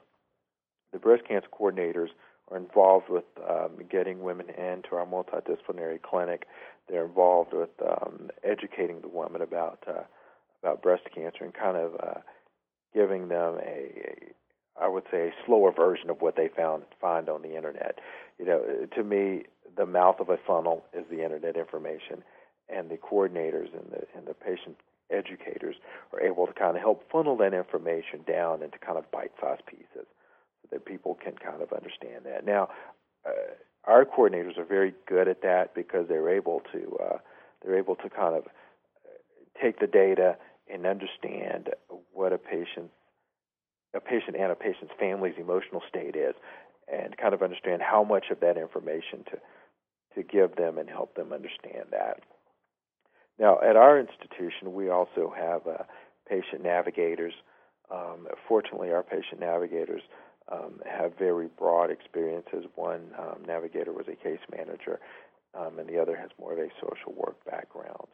the 0.93 0.99
breast 0.99 1.23
cancer 1.27 1.47
coordinators 1.59 2.09
are 2.51 2.57
involved 2.57 3.09
with 3.09 3.25
um, 3.49 3.71
getting 3.89 4.21
women 4.21 4.49
into 4.49 4.95
our 4.95 5.05
multidisciplinary 5.05 6.01
clinic. 6.01 6.45
They're 6.87 7.05
involved 7.05 7.53
with 7.53 7.69
um, 7.81 8.29
educating 8.43 9.01
the 9.01 9.07
women 9.07 9.41
about 9.41 9.83
uh, 9.87 10.03
about 10.61 10.81
breast 10.81 11.03
cancer 11.13 11.43
and 11.43 11.53
kind 11.53 11.77
of 11.77 11.93
uh, 11.95 12.19
giving 12.93 13.27
them 13.27 13.55
a, 13.55 13.91
a, 14.79 14.83
I 14.83 14.87
would 14.87 15.03
say, 15.11 15.27
a 15.27 15.45
slower 15.45 15.71
version 15.71 16.09
of 16.09 16.21
what 16.21 16.35
they 16.35 16.49
found 16.55 16.83
find 17.01 17.29
on 17.29 17.41
the 17.41 17.55
internet. 17.55 17.99
You 18.39 18.45
know, 18.45 18.87
to 18.95 19.03
me, 19.03 19.43
the 19.75 19.85
mouth 19.85 20.19
of 20.19 20.29
a 20.29 20.37
funnel 20.45 20.85
is 20.93 21.05
the 21.09 21.23
internet 21.23 21.57
information, 21.57 22.23
and 22.69 22.89
the 22.89 22.97
coordinators 22.97 23.73
and 23.73 23.91
the 23.91 24.03
and 24.15 24.27
the 24.27 24.33
patient 24.33 24.77
educators 25.11 25.75
are 26.13 26.21
able 26.21 26.47
to 26.47 26.53
kind 26.53 26.75
of 26.75 26.81
help 26.81 27.09
funnel 27.11 27.37
that 27.37 27.53
information 27.53 28.21
down 28.27 28.63
into 28.63 28.77
kind 28.79 28.97
of 28.97 29.09
bite-sized 29.11 29.65
pieces 29.67 30.07
that 30.71 30.85
people 30.85 31.15
can 31.15 31.33
kind 31.33 31.61
of 31.61 31.71
understand 31.71 32.25
that. 32.25 32.45
Now, 32.45 32.69
uh, 33.25 33.31
our 33.85 34.05
coordinators 34.05 34.57
are 34.57 34.65
very 34.65 34.93
good 35.07 35.27
at 35.27 35.41
that 35.41 35.75
because 35.75 36.07
they're 36.07 36.29
able 36.29 36.61
to 36.71 36.97
uh, 37.03 37.17
they're 37.63 37.77
able 37.77 37.95
to 37.95 38.09
kind 38.09 38.35
of 38.35 38.45
uh, 38.45 39.61
take 39.61 39.79
the 39.79 39.87
data 39.87 40.37
and 40.71 40.85
understand 40.85 41.69
what 42.13 42.33
a 42.33 42.37
patient 42.37 42.91
a 43.95 43.99
patient 43.99 44.35
and 44.37 44.51
a 44.51 44.55
patient's 44.55 44.93
family's 44.99 45.35
emotional 45.37 45.81
state 45.87 46.15
is, 46.15 46.35
and 46.91 47.15
kind 47.17 47.33
of 47.33 47.41
understand 47.41 47.81
how 47.81 48.03
much 48.03 48.25
of 48.31 48.39
that 48.41 48.57
information 48.57 49.23
to 49.25 49.39
to 50.15 50.23
give 50.23 50.55
them 50.55 50.77
and 50.77 50.89
help 50.89 51.15
them 51.15 51.33
understand 51.33 51.87
that. 51.91 52.21
Now, 53.37 53.59
at 53.59 53.75
our 53.75 53.99
institution, 53.99 54.73
we 54.73 54.89
also 54.89 55.33
have 55.35 55.67
uh, 55.67 55.83
patient 56.27 56.63
navigators. 56.63 57.33
Um, 57.91 58.27
fortunately, 58.47 58.91
our 58.91 59.03
patient 59.03 59.41
navigators 59.41 60.01
um, 60.51 60.81
have 60.85 61.17
very 61.17 61.47
broad 61.47 61.89
experiences. 61.89 62.65
One 62.75 63.11
um, 63.17 63.43
navigator 63.47 63.91
was 63.91 64.07
a 64.07 64.15
case 64.15 64.39
manager, 64.55 64.99
um, 65.53 65.79
and 65.79 65.89
the 65.89 65.99
other 65.99 66.15
has 66.15 66.29
more 66.39 66.53
of 66.53 66.59
a 66.59 66.69
social 66.79 67.13
work 67.13 67.43
background. 67.45 68.07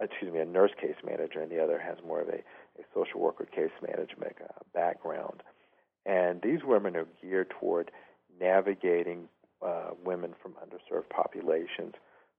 Excuse 0.00 0.32
me, 0.32 0.40
a 0.40 0.44
nurse 0.44 0.72
case 0.80 0.96
manager, 1.04 1.40
and 1.40 1.50
the 1.50 1.62
other 1.62 1.78
has 1.78 1.96
more 2.06 2.20
of 2.20 2.28
a, 2.28 2.38
a 2.78 2.84
social 2.94 3.20
worker 3.20 3.46
case 3.46 3.70
management 3.82 4.36
uh, 4.42 4.52
background. 4.74 5.42
And 6.04 6.40
these 6.42 6.60
women 6.64 6.96
are 6.96 7.06
geared 7.20 7.50
toward 7.50 7.90
navigating 8.40 9.28
uh, 9.64 9.90
women 10.04 10.34
from 10.42 10.52
underserved 10.52 11.08
populations 11.08 11.94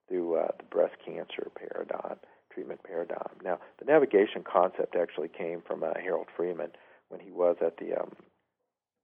through 0.07 0.35
uh, 0.35 0.47
the 0.57 0.63
breast 0.65 0.95
cancer 1.05 1.49
paradigm, 1.55 2.17
treatment 2.53 2.81
paradigm. 2.83 3.35
Now, 3.43 3.59
the 3.79 3.85
navigation 3.85 4.43
concept 4.43 4.95
actually 4.95 5.29
came 5.29 5.61
from 5.65 5.83
uh, 5.83 5.93
Harold 6.01 6.27
Freeman 6.35 6.71
when 7.09 7.19
he 7.19 7.31
was 7.31 7.57
at 7.61 7.77
the 7.77 7.99
um, 7.99 8.15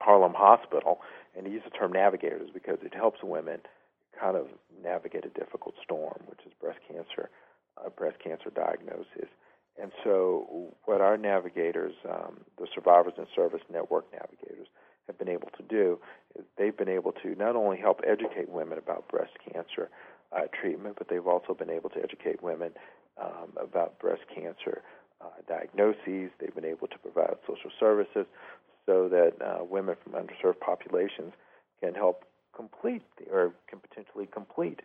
Harlem 0.04 0.34
Hospital, 0.36 1.00
and 1.36 1.48
he 1.48 1.54
used 1.54 1.66
the 1.66 1.70
term 1.70 1.94
navigators 1.94 2.50
because 2.54 2.80
it 2.84 2.94
helps 2.94 3.24
women 3.24 3.60
kind 4.20 4.36
of 4.36 4.48
navigate 4.84 5.26
a 5.26 5.30
difficult 5.30 5.76
storm, 5.84 6.20
which 6.28 6.40
is 6.46 6.52
breast 6.60 6.80
cancer, 6.88 7.30
uh, 7.78 7.90
breast 7.90 8.18
cancer 8.24 8.50
diagnosis. 8.54 9.30
And 9.82 9.92
so, 10.04 10.76
what 10.86 11.02
our 11.02 11.18
navigators, 11.18 11.94
um, 12.08 12.42
the 12.60 12.68
Survivors 12.76 13.14
in 13.18 13.26
Service 13.36 13.62
Network 13.72 14.06
navigators, 14.12 14.68
have 15.08 15.18
been 15.18 15.30
able 15.30 15.50
to 15.58 15.64
do 15.64 16.00
is 16.38 16.46
they've 16.58 16.78
been 16.78 16.90
able 16.90 17.12
to 17.24 17.36
not 17.36 17.56
only 17.56 17.78
help 17.78 18.02
educate 18.06 18.50
women 18.50 18.78
about 18.78 19.08
breast 19.08 19.34
cancer 19.52 19.90
uh, 20.32 20.42
treatment, 20.60 20.96
but 20.98 21.08
they've 21.10 21.28
also 21.28 21.54
been 21.54 21.70
able 21.70 21.90
to 21.90 22.04
educate 22.04 22.44
women 22.44 22.72
um, 23.22 23.52
about 23.60 24.00
breast 24.00 24.24
cancer 24.34 24.82
uh, 25.22 25.42
diagnoses. 25.48 26.30
They've 26.40 26.54
been 26.54 26.66
able 26.66 26.88
to 26.88 26.98
provide 27.00 27.36
social 27.48 27.72
services 27.80 28.26
so 28.86 29.08
that 29.10 29.34
uh, 29.42 29.64
women 29.64 29.96
from 30.04 30.14
underserved 30.14 30.60
populations 30.60 31.34
can 31.82 31.94
help 31.94 32.24
complete 32.56 33.04
the, 33.18 33.32
or 33.32 33.54
can 33.68 33.80
potentially 33.80 34.28
complete 34.32 34.82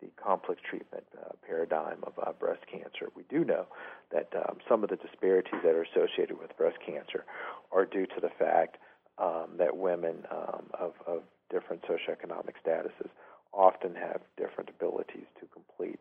the 0.00 0.08
complex 0.22 0.60
treatment 0.68 1.04
uh, 1.16 1.30
paradigm 1.46 1.98
of 2.02 2.12
uh, 2.18 2.32
breast 2.32 2.62
cancer. 2.70 3.08
We 3.14 3.22
do 3.30 3.44
know 3.44 3.66
that 4.10 4.28
um, 4.34 4.58
some 4.68 4.82
of 4.82 4.90
the 4.90 4.96
disparities 4.96 5.60
that 5.62 5.74
are 5.74 5.86
associated 5.94 6.38
with 6.40 6.56
breast 6.56 6.78
cancer 6.84 7.24
are 7.70 7.86
due 7.86 8.06
to 8.06 8.20
the 8.20 8.30
fact 8.30 8.78
um, 9.18 9.50
that 9.58 9.76
women 9.76 10.26
um, 10.30 10.66
of, 10.78 10.94
of 11.06 11.22
different 11.50 11.82
socioeconomic 11.82 12.54
statuses 12.66 13.10
often 13.52 13.94
have 13.94 14.20
different 14.36 14.70
abilities 14.70 15.26
to 15.38 15.46
complete 15.46 16.00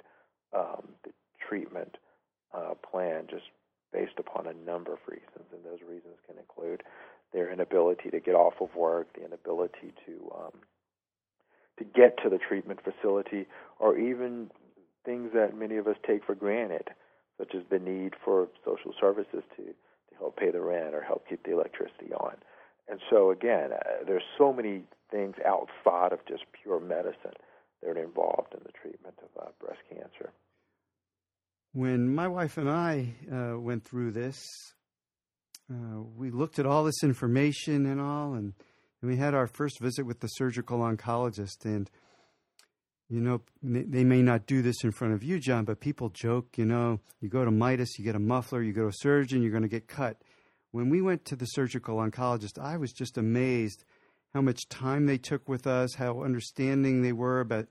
um, 0.57 0.87
the 1.03 1.11
treatment 1.47 1.97
uh, 2.53 2.73
plan 2.89 3.27
just 3.29 3.43
based 3.93 4.17
upon 4.17 4.47
a 4.47 4.53
number 4.65 4.93
of 4.93 4.99
reasons, 5.07 5.45
and 5.51 5.63
those 5.63 5.81
reasons 5.87 6.15
can 6.25 6.37
include 6.37 6.81
their 7.33 7.51
inability 7.51 8.09
to 8.09 8.19
get 8.19 8.35
off 8.35 8.55
of 8.61 8.75
work, 8.75 9.13
the 9.13 9.25
inability 9.25 9.93
to 10.05 10.31
um, 10.35 10.53
to 11.77 11.85
get 11.85 12.17
to 12.23 12.29
the 12.29 12.37
treatment 12.37 12.79
facility, 12.83 13.47
or 13.79 13.97
even 13.97 14.51
things 15.05 15.31
that 15.33 15.57
many 15.57 15.77
of 15.77 15.87
us 15.87 15.95
take 16.05 16.23
for 16.25 16.35
granted, 16.35 16.89
such 17.37 17.55
as 17.55 17.63
the 17.69 17.79
need 17.79 18.13
for 18.23 18.47
social 18.63 18.93
services 18.99 19.43
to, 19.55 19.63
to 19.63 20.15
help 20.19 20.37
pay 20.37 20.51
the 20.51 20.61
rent 20.61 20.93
or 20.93 21.01
help 21.01 21.27
keep 21.27 21.43
the 21.43 21.51
electricity 21.51 22.13
on. 22.13 22.35
And 22.87 22.99
so, 23.09 23.31
again, 23.31 23.71
uh, 23.73 24.03
there's 24.05 24.23
so 24.37 24.53
many 24.53 24.83
things 25.09 25.35
outside 25.45 26.13
of 26.13 26.19
just 26.27 26.43
pure 26.61 26.79
medicine 26.79 27.33
that 27.81 27.89
are 27.89 28.03
involved 28.03 28.53
in 28.53 28.59
the 28.63 28.71
treatment 28.71 29.15
of 29.23 29.41
uh, 29.41 29.49
breast 29.59 29.79
cancer. 29.89 30.31
When 31.73 32.13
my 32.13 32.27
wife 32.27 32.57
and 32.57 32.69
I 32.69 33.13
uh, 33.31 33.57
went 33.57 33.85
through 33.85 34.11
this, 34.11 34.73
uh, 35.71 36.01
we 36.17 36.29
looked 36.29 36.59
at 36.59 36.65
all 36.65 36.83
this 36.83 37.03
information 37.03 37.85
and 37.85 38.01
all, 38.01 38.33
and 38.33 38.53
and 39.01 39.09
we 39.09 39.17
had 39.17 39.33
our 39.33 39.47
first 39.47 39.79
visit 39.79 40.05
with 40.05 40.19
the 40.19 40.27
surgical 40.27 40.79
oncologist. 40.79 41.65
And, 41.65 41.89
you 43.09 43.19
know, 43.19 43.41
they 43.63 44.03
may 44.03 44.21
not 44.21 44.45
do 44.45 44.61
this 44.61 44.83
in 44.83 44.91
front 44.91 45.13
of 45.13 45.23
you, 45.23 45.39
John, 45.39 45.65
but 45.65 45.79
people 45.79 46.09
joke, 46.09 46.57
you 46.57 46.65
know, 46.65 46.99
you 47.19 47.27
go 47.27 47.43
to 47.43 47.51
Midas, 47.51 47.97
you 47.97 48.05
get 48.05 48.15
a 48.15 48.19
muffler, 48.19 48.61
you 48.61 48.73
go 48.73 48.83
to 48.83 48.87
a 48.89 48.93
surgeon, 48.93 49.41
you're 49.41 49.51
going 49.51 49.63
to 49.63 49.69
get 49.69 49.87
cut. 49.87 50.21
When 50.71 50.89
we 50.89 51.01
went 51.01 51.25
to 51.25 51.35
the 51.35 51.45
surgical 51.45 51.97
oncologist, 51.97 52.59
I 52.59 52.77
was 52.77 52.93
just 52.93 53.17
amazed 53.17 53.83
how 54.33 54.41
much 54.41 54.69
time 54.69 55.07
they 55.07 55.17
took 55.17 55.49
with 55.49 55.67
us, 55.67 55.95
how 55.95 56.23
understanding 56.23 57.01
they 57.01 57.11
were 57.11 57.41
about 57.41 57.67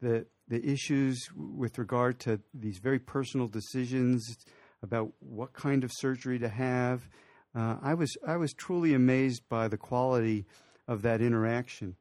the 0.00 0.26
the 0.48 0.62
issues 0.68 1.30
with 1.34 1.78
regard 1.78 2.18
to 2.18 2.38
these 2.52 2.78
very 2.78 2.98
personal 2.98 3.46
decisions 3.46 4.36
about 4.82 5.10
what 5.20 5.54
kind 5.54 5.84
of 5.84 5.90
surgery 5.94 6.38
to 6.40 6.48
have. 6.48 7.08
Uh, 7.54 7.76
I 7.82 7.94
was 7.94 8.16
I 8.26 8.36
was 8.36 8.54
truly 8.54 8.94
amazed 8.94 9.42
by 9.48 9.68
the 9.68 9.76
quality 9.76 10.46
of 10.88 11.02
that 11.02 11.20
interaction. 11.20 11.96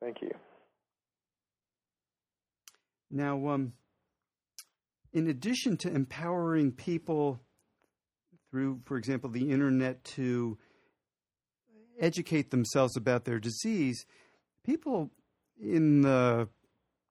Thank 0.00 0.22
you. 0.22 0.30
Now, 3.10 3.48
um, 3.48 3.72
in 5.12 5.28
addition 5.28 5.76
to 5.78 5.88
empowering 5.88 6.72
people 6.72 7.40
through, 8.50 8.80
for 8.84 8.96
example, 8.96 9.30
the 9.30 9.50
internet 9.50 10.04
to 10.04 10.58
educate 11.98 12.50
themselves 12.50 12.96
about 12.96 13.24
their 13.24 13.38
disease, 13.38 14.04
people 14.64 15.10
in 15.60 16.02
the 16.02 16.48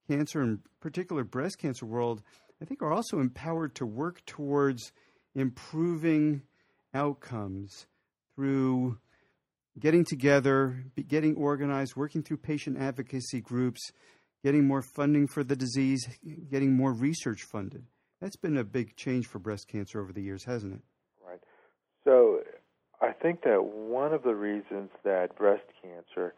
cancer 0.08 0.40
and 0.40 0.60
particular 0.80 1.24
breast 1.24 1.58
cancer 1.58 1.86
world, 1.86 2.22
I 2.60 2.64
think, 2.64 2.82
are 2.82 2.92
also 2.92 3.18
empowered 3.18 3.74
to 3.76 3.86
work 3.86 4.24
towards 4.26 4.92
improving 5.34 6.42
outcomes 6.94 7.86
through 8.34 8.98
getting 9.78 10.04
together, 10.04 10.84
getting 11.08 11.34
organized, 11.34 11.96
working 11.96 12.22
through 12.22 12.38
patient 12.38 12.78
advocacy 12.78 13.40
groups, 13.40 13.90
getting 14.44 14.66
more 14.66 14.82
funding 14.82 15.26
for 15.26 15.42
the 15.42 15.56
disease, 15.56 16.08
getting 16.50 16.76
more 16.76 16.92
research 16.92 17.42
funded. 17.42 17.84
That's 18.20 18.36
been 18.36 18.56
a 18.56 18.64
big 18.64 18.96
change 18.96 19.26
for 19.26 19.38
breast 19.38 19.68
cancer 19.68 20.00
over 20.00 20.12
the 20.12 20.22
years, 20.22 20.44
hasn't 20.44 20.74
it? 20.74 20.80
Right. 21.26 21.40
So 22.04 22.40
I 23.00 23.12
think 23.12 23.42
that 23.42 23.64
one 23.64 24.12
of 24.12 24.22
the 24.22 24.34
reasons 24.34 24.90
that 25.04 25.36
breast 25.36 25.64
cancer 25.82 26.34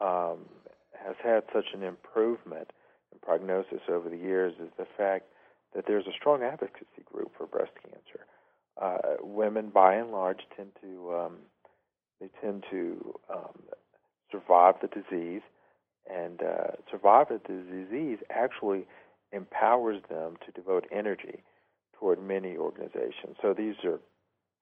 um, 0.00 0.46
has 0.92 1.16
had 1.22 1.44
such 1.52 1.66
an 1.72 1.82
improvement 1.82 2.70
in 3.12 3.18
prognosis 3.20 3.80
over 3.88 4.08
the 4.08 4.16
years 4.16 4.54
is 4.60 4.70
the 4.76 4.86
fact 4.96 5.26
that 5.74 5.84
there's 5.86 6.06
a 6.06 6.12
strong 6.18 6.42
advocacy 6.42 7.04
group 7.04 7.32
for 7.36 7.46
breast 7.46 7.72
cancer. 7.82 8.26
Uh, 8.80 9.16
women, 9.20 9.70
by 9.70 9.94
and 9.94 10.10
large, 10.10 10.40
tend 10.56 10.70
to 10.80 11.14
um, 11.14 11.36
they 12.20 12.28
tend 12.40 12.64
to 12.70 13.14
um, 13.32 13.62
survive 14.30 14.74
the 14.82 14.88
disease, 14.88 15.42
and 16.12 16.42
uh, 16.42 16.72
survive 16.90 17.28
the 17.28 17.40
disease 17.46 18.18
actually 18.30 18.86
empowers 19.32 20.00
them 20.08 20.36
to 20.44 20.52
devote 20.52 20.86
energy 20.92 21.42
toward 21.98 22.20
many 22.22 22.56
organizations. 22.56 23.36
So 23.40 23.54
these 23.54 23.74
are 23.84 24.00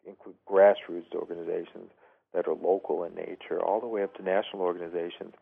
include 0.07 0.37
grassroots 0.49 1.14
organizations 1.14 1.90
that 2.35 2.49
are 2.49 2.54
local 2.54 3.04
in 3.04 3.14
nature, 3.14 3.62
all 3.62 3.81
the 3.81 3.87
way 3.87 4.02
up 4.02 4.14
to 4.16 4.23
national 4.23 4.62
organizations 4.62 5.35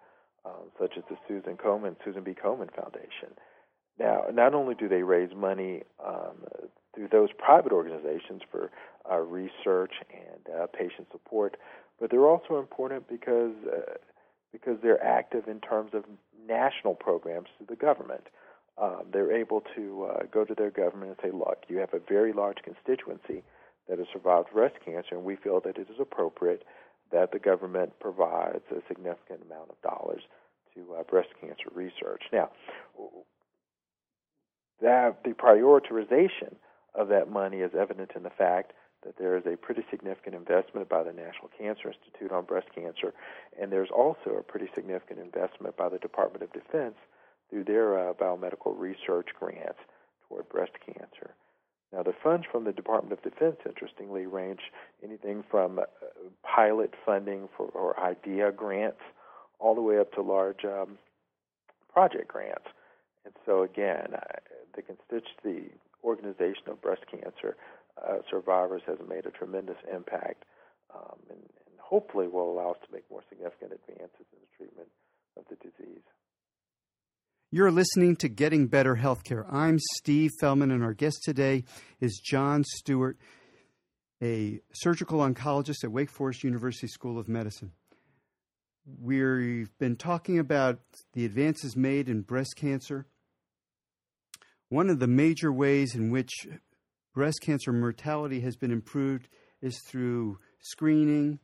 um, 0.45 0.71
such 0.79 0.95
as 0.97 1.05
the 1.09 1.17
Susan 1.29 1.57
Komen 1.57 1.97
Susan 2.05 2.23
B. 2.23 2.33
Komen 2.33 2.75
Foundation. 2.75 3.35
Now, 3.99 4.25
not 4.33 4.55
only 4.55 4.75
do 4.75 4.89
they 4.89 5.03
raise 5.03 5.35
money 5.35 5.83
um, 6.05 6.45
through 6.94 7.09
those 7.09 7.30
private 7.38 7.73
organizations 7.73 8.42
for 8.50 8.70
uh, 9.11 9.18
research 9.18 9.92
and 10.12 10.54
uh, 10.54 10.66
patient 10.66 11.09
support, 11.12 11.56
but 12.00 12.11
they're 12.11 12.26
also 12.26 12.59
important 12.59 13.09
because 13.09 13.54
uh, 13.66 13.94
because 14.52 14.78
they're 14.82 15.02
active 15.02 15.47
in 15.47 15.61
terms 15.61 15.92
of 15.94 16.04
national 16.49 16.94
programs 16.94 17.49
through 17.56 17.66
the 17.68 17.76
government. 17.76 18.26
Um, 18.78 19.02
they're 19.12 19.32
able 19.32 19.62
to 19.76 20.09
uh, 20.11 20.23
go 20.32 20.44
to 20.44 20.54
their 20.54 20.70
government 20.70 21.16
and 21.23 21.30
say, 21.30 21.37
"Look, 21.37 21.64
you 21.68 21.78
have 21.78 21.94
a 21.94 22.00
very 22.00 22.32
large 22.32 22.59
constituency 22.64 23.42
that 23.88 23.99
has 23.99 24.06
survived 24.12 24.52
breast 24.52 24.76
cancer, 24.85 25.14
and 25.14 25.25
we 25.25 25.37
feel 25.37 25.61
that 25.61 25.76
it 25.76 25.88
is 25.90 26.00
appropriate 26.00 26.64
that 27.12 27.32
the 27.32 27.38
government 27.38 27.99
provides 28.00 28.62
a 28.70 28.80
significant 28.88 29.42
amount 29.47 29.70
of 29.70 29.80
dollars 29.82 30.23
to 30.75 30.94
uh, 30.94 31.02
breast 31.04 31.28
cancer 31.40 31.68
research." 31.75 32.23
Now, 32.32 32.50
that 34.80 35.23
the 35.25 35.30
prioritization 35.30 36.54
of 36.94 37.09
that 37.09 37.30
money 37.30 37.59
is 37.59 37.73
evident 37.78 38.12
in 38.14 38.23
the 38.23 38.30
fact 38.30 38.73
that 39.04 39.16
there 39.18 39.37
is 39.37 39.44
a 39.47 39.56
pretty 39.56 39.82
significant 39.90 40.35
investment 40.35 40.88
by 40.88 41.02
the 41.02 41.12
National 41.12 41.49
Cancer 41.56 41.88
Institute 41.88 42.32
on 42.32 42.44
breast 42.44 42.68
cancer, 42.75 43.14
and 43.61 43.73
there's 43.73 43.90
also 43.90 44.37
a 44.38 44.42
pretty 44.42 44.68
significant 44.75 45.18
investment 45.18 45.76
by 45.76 45.88
the 45.88 45.99
Department 45.99 46.42
of 46.42 46.52
Defense 46.52 46.97
through 47.49 47.64
their 47.64 48.11
uh, 48.11 48.12
biomedical 48.14 48.78
research 48.78 49.28
grants 49.38 49.78
toward 50.28 50.49
breast 50.49 50.73
cancer. 50.85 51.35
Now, 51.92 52.04
the 52.04 52.14
funds 52.23 52.47
from 52.50 52.64
the 52.64 52.73
Department 52.73 53.12
of 53.12 53.23
Defense, 53.23 53.56
interestingly, 53.66 54.26
range 54.26 54.61
anything 55.02 55.42
from 55.50 55.80
uh, 55.80 55.85
pilot 56.44 56.94
funding 57.04 57.49
for 57.56 57.66
or 57.68 57.99
idea 57.99 58.52
grants 58.52 59.00
all 59.59 59.75
the 59.75 59.80
way 59.80 59.99
up 59.99 60.12
to 60.12 60.23
large 60.23 60.64
um, 60.64 60.99
project 61.92 62.28
grants. 62.28 62.68
And 63.25 63.35
so, 63.44 63.62
again, 63.62 64.14
uh, 64.14 64.20
the 64.76 64.82
constituency 64.82 65.73
organization 66.04 66.69
of 66.69 66.80
breast 66.80 67.02
cancer 67.11 67.57
uh, 67.97 68.19
survivors 68.30 68.83
has 68.87 68.99
made 69.09 69.26
a 69.26 69.30
tremendous 69.30 69.76
impact 69.92 70.45
um, 70.95 71.19
and, 71.28 71.38
and, 71.38 71.47
hopefully 71.78 72.28
will 72.28 72.52
allow 72.52 72.71
us 72.71 72.76
to 72.87 72.92
make 72.95 73.02
more 73.11 73.23
significant 73.28 73.73
advances 73.73 74.25
in 74.33 74.38
the 74.38 74.57
treatment 74.57 74.87
of 75.37 75.42
the 75.50 75.57
disease. 75.57 76.04
You're 77.50 77.73
listening 77.73 78.14
to 78.16 78.28
Getting 78.28 78.69
Better 78.69 78.95
Healthcare. 78.95 79.45
I'm 79.52 79.76
Steve 79.97 80.30
Feldman, 80.40 80.71
and 80.71 80.85
our 80.85 80.95
guest 80.95 81.25
today 81.25 81.64
is 82.00 82.23
John 82.25 82.62
Stewart, 82.64 83.19
a 84.23 84.61
surgical 84.73 85.19
oncologist 85.19 85.83
at 85.83 85.90
Wake 85.90 86.11
Forest 86.11 86.45
University 86.45 86.87
School 86.87 87.19
of 87.19 87.28
Medicine. 87.28 87.73
We've 88.87 89.76
been 89.78 89.97
talking 89.97 90.38
about 90.38 90.78
the 91.12 91.25
advances 91.25 91.76
made 91.76 92.09
in 92.09 92.23
breast 92.23 92.54
cancer. 92.54 93.07
One 94.71 94.89
of 94.89 95.00
the 95.00 95.09
major 95.09 95.53
ways 95.53 95.97
in 95.97 96.11
which 96.11 96.31
breast 97.12 97.41
cancer 97.41 97.73
mortality 97.73 98.41
has 98.43 98.55
been 98.55 98.71
improved 98.71 99.29
is 99.61 99.81
through 99.81 100.39
screening, 100.61 101.41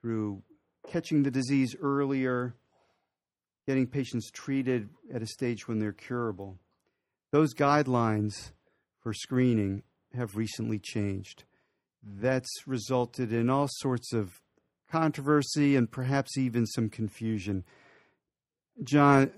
through 0.00 0.44
catching 0.88 1.24
the 1.24 1.30
disease 1.32 1.74
earlier, 1.82 2.54
getting 3.66 3.88
patients 3.88 4.30
treated 4.30 4.88
at 5.12 5.22
a 5.22 5.26
stage 5.26 5.66
when 5.66 5.80
they're 5.80 5.92
curable. 5.92 6.56
Those 7.32 7.52
guidelines 7.52 8.52
for 9.00 9.12
screening 9.12 9.82
have 10.14 10.36
recently 10.36 10.78
changed. 10.78 11.42
That's 12.00 12.48
resulted 12.64 13.32
in 13.32 13.50
all 13.50 13.66
sorts 13.68 14.12
of 14.12 14.40
controversy 14.88 15.74
and 15.74 15.90
perhaps 15.90 16.38
even 16.38 16.66
some 16.66 16.90
confusion. 16.90 17.64
John, 18.82 19.30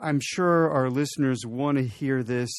I'm 0.00 0.20
sure 0.22 0.70
our 0.70 0.90
listeners 0.90 1.44
want 1.44 1.78
to 1.78 1.84
hear 1.84 2.22
this 2.22 2.50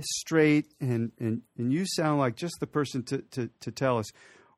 straight, 0.00 0.66
and, 0.80 1.12
and, 1.18 1.42
and 1.56 1.72
you 1.72 1.84
sound 1.86 2.18
like 2.18 2.36
just 2.36 2.56
the 2.60 2.66
person 2.66 3.02
to, 3.04 3.18
to, 3.32 3.50
to 3.60 3.70
tell 3.70 3.98
us. 3.98 4.06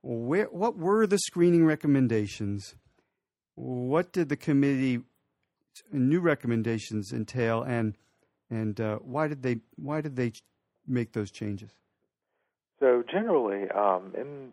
Where, 0.03 0.47
what 0.47 0.77
were 0.77 1.07
the 1.07 1.19
screening 1.19 1.65
recommendations? 1.65 2.75
What 3.55 4.13
did 4.13 4.29
the 4.29 4.37
committee 4.37 5.03
new 5.93 6.21
recommendations 6.21 7.13
entail, 7.13 7.63
and 7.63 7.97
and 8.51 8.81
uh, 8.81 8.97
why 8.97 9.29
did 9.29 9.43
they 9.43 9.61
why 9.77 10.01
did 10.01 10.17
they 10.17 10.33
make 10.87 11.13
those 11.13 11.31
changes? 11.31 11.71
So 12.81 13.05
generally, 13.11 13.71
um, 13.71 14.13
in 14.17 14.53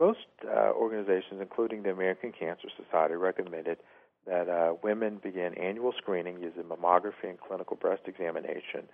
most 0.00 0.26
uh, 0.44 0.72
organizations, 0.72 1.40
including 1.40 1.82
the 1.82 1.90
American 1.90 2.32
Cancer 2.32 2.68
Society, 2.76 3.14
recommended 3.14 3.78
that 4.26 4.48
uh, 4.48 4.74
women 4.82 5.20
begin 5.22 5.54
annual 5.54 5.92
screening 5.96 6.40
using 6.40 6.64
mammography 6.64 7.24
and 7.28 7.40
clinical 7.40 7.76
breast 7.76 8.02
examination 8.06 8.88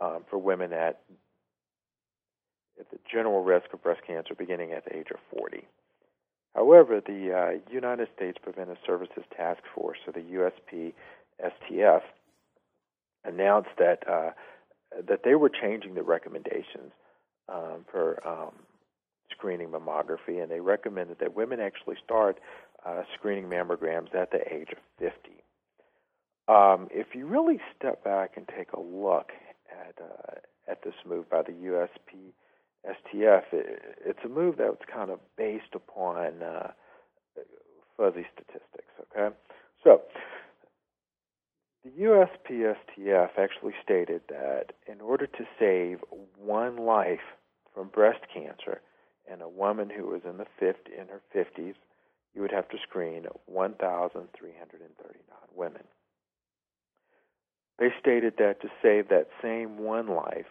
um, 0.00 0.24
for 0.30 0.38
women 0.38 0.72
at, 0.72 1.00
at 2.78 2.90
the 2.90 2.98
general 3.10 3.42
risk 3.42 3.66
of 3.72 3.82
breast 3.82 4.00
cancer 4.06 4.34
beginning 4.34 4.72
at 4.72 4.84
the 4.84 4.96
age 4.96 5.08
of 5.10 5.18
40. 5.36 5.64
However, 6.54 7.00
the 7.04 7.32
uh, 7.32 7.72
United 7.72 8.08
States 8.16 8.38
Preventive 8.42 8.78
Services 8.86 9.24
Task 9.36 9.60
Force, 9.74 9.98
or 10.06 10.12
the 10.12 10.92
USPSTF, 11.40 12.00
announced 13.24 13.70
that 13.78 14.08
uh, 14.08 14.30
that 15.06 15.20
they 15.22 15.34
were 15.34 15.50
changing 15.50 15.94
the 15.94 16.02
recommendations 16.02 16.92
um, 17.48 17.84
for 17.90 18.26
um, 18.26 18.52
screening 19.30 19.68
mammography, 19.68 20.42
and 20.42 20.50
they 20.50 20.60
recommended 20.60 21.18
that 21.20 21.36
women 21.36 21.60
actually 21.60 21.96
start 22.02 22.38
uh, 22.86 23.02
screening 23.14 23.46
mammograms 23.46 24.14
at 24.14 24.30
the 24.30 24.40
age 24.52 24.68
of 24.72 24.78
50. 24.98 25.30
Um, 26.48 26.88
if 26.90 27.14
you 27.14 27.26
really 27.26 27.60
step 27.76 28.02
back 28.02 28.32
and 28.36 28.48
take 28.48 28.72
a 28.72 28.80
look 28.80 29.32
at 29.70 29.94
uh, 30.02 30.38
at 30.70 30.82
this 30.82 30.94
move 31.06 31.28
by 31.30 31.42
the 31.42 31.52
USP 31.52 32.32
STF, 32.86 33.42
it, 33.52 33.96
it's 34.04 34.18
a 34.24 34.28
move 34.28 34.56
that's 34.58 34.84
kind 34.92 35.10
of 35.10 35.18
based 35.36 35.74
upon 35.74 36.42
uh, 36.42 36.68
fuzzy 37.96 38.26
statistics. 38.34 38.92
Okay, 39.12 39.34
so 39.84 40.02
the 41.84 41.90
USPSTF 42.04 43.30
actually 43.38 43.74
stated 43.82 44.22
that 44.28 44.72
in 44.90 45.00
order 45.00 45.26
to 45.26 45.44
save 45.58 45.98
one 46.36 46.76
life 46.76 47.20
from 47.74 47.88
breast 47.88 48.20
cancer 48.32 48.80
in 49.32 49.40
a 49.40 49.48
woman 49.48 49.90
who 49.90 50.06
was 50.06 50.22
in 50.24 50.38
the 50.38 50.46
50, 50.58 50.92
in 50.92 51.08
her 51.08 51.20
50s, 51.34 51.74
you 52.34 52.42
would 52.42 52.52
have 52.52 52.68
to 52.68 52.76
screen 52.82 53.26
1,339 53.46 55.38
women. 55.54 55.82
They 57.78 57.88
stated 58.00 58.34
that 58.38 58.60
to 58.62 58.68
save 58.82 59.08
that 59.08 59.28
same 59.40 59.78
one 59.78 60.08
life 60.08 60.46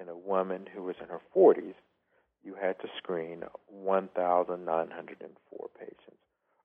in 0.00 0.08
a 0.08 0.16
woman 0.16 0.66
who 0.74 0.82
was 0.82 0.96
in 1.00 1.08
her 1.08 1.20
40s, 1.36 1.74
you 2.42 2.54
had 2.60 2.80
to 2.80 2.88
screen 2.98 3.44
1,904 3.68 5.68
patients, 5.78 6.00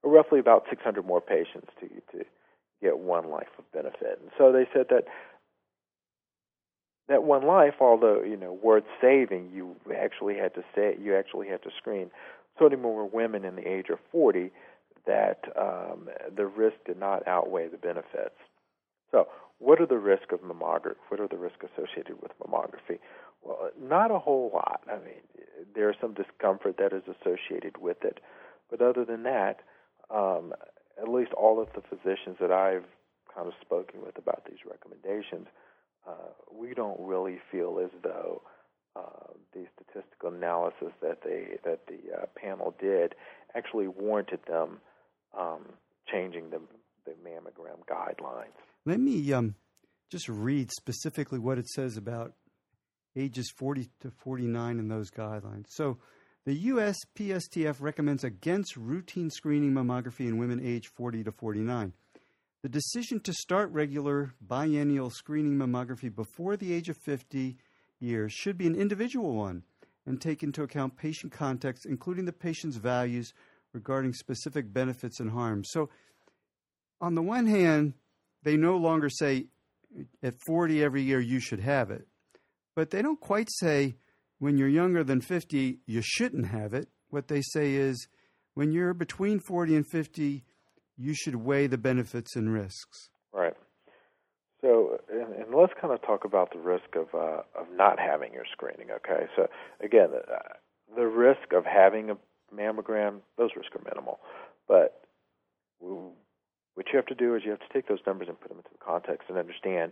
or 0.03 0.11
roughly 0.11 0.39
about 0.39 0.65
600 0.69 1.05
more 1.05 1.21
patients 1.21 1.69
to 1.79 1.87
to 2.11 2.25
get 2.81 2.99
one 2.99 3.29
life 3.29 3.47
of 3.57 3.71
benefit. 3.71 4.19
And 4.21 4.31
so 4.37 4.51
they 4.51 4.67
said 4.73 4.87
that 4.89 5.05
that 7.07 7.23
one 7.23 7.45
life, 7.45 7.75
although 7.81 8.21
you 8.21 8.37
know 8.37 8.53
worth 8.53 8.83
saving, 9.01 9.49
you 9.53 9.75
actually 9.95 10.37
had 10.37 10.53
to 10.55 10.63
say 10.75 10.97
you 11.01 11.15
actually 11.15 11.47
had 11.47 11.63
to 11.63 11.69
screen 11.77 12.11
so 12.59 12.65
many 12.65 12.75
more 12.75 13.07
women 13.07 13.45
in 13.45 13.55
the 13.55 13.67
age 13.67 13.87
of 13.89 13.99
40 14.11 14.51
that 15.05 15.45
um, 15.59 16.09
the 16.35 16.45
risk 16.45 16.75
did 16.85 16.99
not 16.99 17.27
outweigh 17.27 17.67
the 17.67 17.77
benefits. 17.77 18.35
So, 19.11 19.27
what 19.57 19.81
are 19.81 19.87
the 19.87 19.97
risks 19.97 20.27
of 20.31 20.41
mammography? 20.41 20.95
What 21.09 21.19
are 21.19 21.27
the 21.27 21.37
risks 21.37 21.65
associated 21.73 22.21
with 22.21 22.31
mammography? 22.39 22.99
Well, 23.41 23.71
not 23.81 24.11
a 24.11 24.19
whole 24.19 24.51
lot. 24.53 24.81
I 24.87 24.95
mean, 24.95 25.21
there's 25.73 25.95
some 25.99 26.13
discomfort 26.13 26.77
that 26.77 26.93
is 26.93 27.03
associated 27.07 27.77
with 27.77 28.03
it, 28.03 28.19
but 28.69 28.81
other 28.81 29.03
than 29.03 29.23
that, 29.23 29.61
um, 30.09 30.53
at 31.01 31.07
least 31.07 31.31
all 31.33 31.61
of 31.61 31.69
the 31.73 31.81
physicians 31.81 32.37
that 32.39 32.51
I've 32.51 32.85
kind 33.33 33.47
of 33.47 33.53
spoken 33.61 34.01
with 34.01 34.17
about 34.17 34.43
these 34.45 34.59
recommendations, 34.69 35.47
uh, 36.07 36.31
we 36.53 36.73
don't 36.73 36.99
really 36.99 37.39
feel 37.51 37.79
as 37.83 37.91
though 38.03 38.41
uh, 38.95 39.33
the 39.53 39.65
statistical 39.75 40.33
analysis 40.33 40.91
that 41.01 41.19
they 41.23 41.57
that 41.63 41.87
the 41.87 41.99
uh, 42.15 42.25
panel 42.35 42.75
did 42.79 43.15
actually 43.55 43.87
warranted 43.87 44.39
them 44.47 44.79
um, 45.37 45.61
changing 46.11 46.49
the 46.49 46.59
the 47.05 47.11
mammogram 47.27 47.79
guidelines. 47.89 48.57
Let 48.85 48.99
me 48.99 49.31
um, 49.33 49.55
just 50.09 50.29
read 50.29 50.71
specifically 50.71 51.39
what 51.39 51.57
it 51.57 51.67
says 51.67 51.97
about 51.97 52.33
ages 53.15 53.51
40 53.57 53.89
to 54.01 54.11
49 54.11 54.79
in 54.79 54.87
those 54.87 55.09
guidelines. 55.09 55.65
So, 55.69 55.97
the 56.45 56.67
USPSTF 56.67 57.75
recommends 57.79 58.23
against 58.23 58.77
routine 58.77 59.29
screening 59.29 59.71
mammography 59.71 60.27
in 60.27 60.37
women 60.37 60.61
aged 60.63 60.87
40 60.87 61.25
to 61.25 61.31
49. 61.31 61.93
The 62.63 62.69
decision 62.69 63.19
to 63.21 63.33
start 63.33 63.71
regular 63.71 64.33
biennial 64.41 65.09
screening 65.09 65.57
mammography 65.57 66.13
before 66.13 66.57
the 66.57 66.73
age 66.73 66.89
of 66.89 66.97
50 66.97 67.57
years 67.99 68.33
should 68.33 68.57
be 68.57 68.67
an 68.67 68.75
individual 68.75 69.33
one 69.33 69.63
and 70.05 70.19
take 70.19 70.43
into 70.43 70.63
account 70.63 70.97
patient 70.97 71.31
context, 71.31 71.85
including 71.85 72.25
the 72.25 72.33
patient's 72.33 72.77
values 72.77 73.33
regarding 73.73 74.13
specific 74.13 74.73
benefits 74.73 75.19
and 75.19 75.31
harms. 75.31 75.69
So, 75.71 75.89
on 77.01 77.15
the 77.15 77.21
one 77.21 77.45
hand, 77.45 77.93
they 78.43 78.57
no 78.57 78.77
longer 78.77 79.09
say 79.09 79.45
at 80.21 80.35
40 80.45 80.83
every 80.83 81.01
year 81.01 81.19
you 81.19 81.39
should 81.39 81.59
have 81.59 81.91
it, 81.91 82.07
but 82.75 82.89
they 82.89 83.01
don't 83.01 83.19
quite 83.19 83.49
say 83.51 83.95
when 84.39 84.57
you're 84.57 84.67
younger 84.67 85.03
than 85.03 85.21
50 85.21 85.79
you 85.85 86.01
shouldn't 86.03 86.47
have 86.47 86.73
it. 86.73 86.89
What 87.09 87.27
they 87.27 87.41
say 87.41 87.73
is 87.73 88.07
when 88.53 88.71
you're 88.71 88.93
between 88.93 89.39
40 89.39 89.77
and 89.77 89.87
50, 89.87 90.43
you 90.97 91.13
should 91.13 91.35
weigh 91.35 91.67
the 91.67 91.77
benefits 91.77 92.35
and 92.35 92.51
risks. 92.51 93.09
Right. 93.31 93.55
So, 94.61 94.99
and, 95.11 95.33
and 95.33 95.55
let's 95.55 95.73
kind 95.79 95.93
of 95.93 96.01
talk 96.01 96.25
about 96.25 96.51
the 96.51 96.59
risk 96.59 96.95
of 96.95 97.07
uh, 97.13 97.43
of 97.59 97.67
not 97.73 97.99
having 97.99 98.33
your 98.33 98.45
screening. 98.51 98.91
Okay. 98.91 99.27
So, 99.35 99.47
again, 99.81 100.09
uh, 100.13 100.37
the 100.95 101.07
risk 101.07 101.53
of 101.53 101.65
having 101.65 102.09
a 102.09 102.17
mammogram, 102.53 103.19
those 103.37 103.51
risks 103.55 103.75
are 103.75 103.83
minimal, 103.85 104.19
but 104.67 105.01
what 105.79 106.87
you 106.91 106.97
have 106.97 107.05
to 107.07 107.15
do 107.15 107.35
is 107.35 107.43
you 107.43 107.51
have 107.51 107.59
to 107.59 107.73
take 107.73 107.87
those 107.87 107.99
numbers 108.07 108.27
and 108.27 108.39
put 108.39 108.49
them 108.49 108.57
into 108.57 108.69
the 108.71 108.83
context 108.83 109.29
and 109.29 109.37
understand 109.37 109.91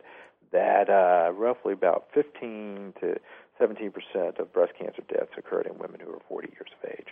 that 0.52 0.90
uh, 0.90 1.32
roughly 1.34 1.74
about 1.74 2.08
15 2.14 2.94
to 3.02 3.16
17 3.60 3.92
percent 3.92 4.38
of 4.40 4.54
breast 4.54 4.74
cancer 4.80 5.04
deaths 5.08 5.32
occurred 5.38 5.66
in 5.66 5.78
women 5.78 6.00
who 6.00 6.12
are 6.12 6.22
40 6.30 6.50
years 6.54 6.70
of 6.82 6.90
age. 6.90 7.08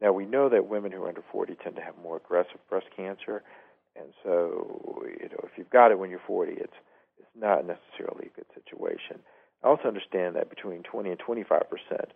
Now 0.00 0.12
we 0.12 0.24
know 0.24 0.48
that 0.48 0.68
women 0.68 0.92
who 0.92 1.02
are 1.04 1.08
under 1.08 1.24
40 1.30 1.56
tend 1.62 1.76
to 1.76 1.82
have 1.82 1.94
more 2.02 2.16
aggressive 2.16 2.58
breast 2.68 2.86
cancer, 2.96 3.42
and 3.98 4.12
so 4.22 5.02
you 5.06 5.28
know 5.28 5.42
if 5.44 5.50
you've 5.56 5.70
got 5.70 5.90
it 5.90 5.98
when 5.98 6.10
you're 6.10 6.20
40, 6.26 6.52
it's 6.52 6.78
it's 7.18 7.28
not 7.34 7.66
necessarily 7.66 8.30
a 8.32 8.36
good 8.36 8.50
situation. 8.54 9.20
I 9.64 9.68
also 9.68 9.88
understand 9.88 10.36
that 10.36 10.50
between 10.50 10.82
20 10.82 11.10
and 11.10 11.18
25 11.18 11.62
percent 11.70 12.12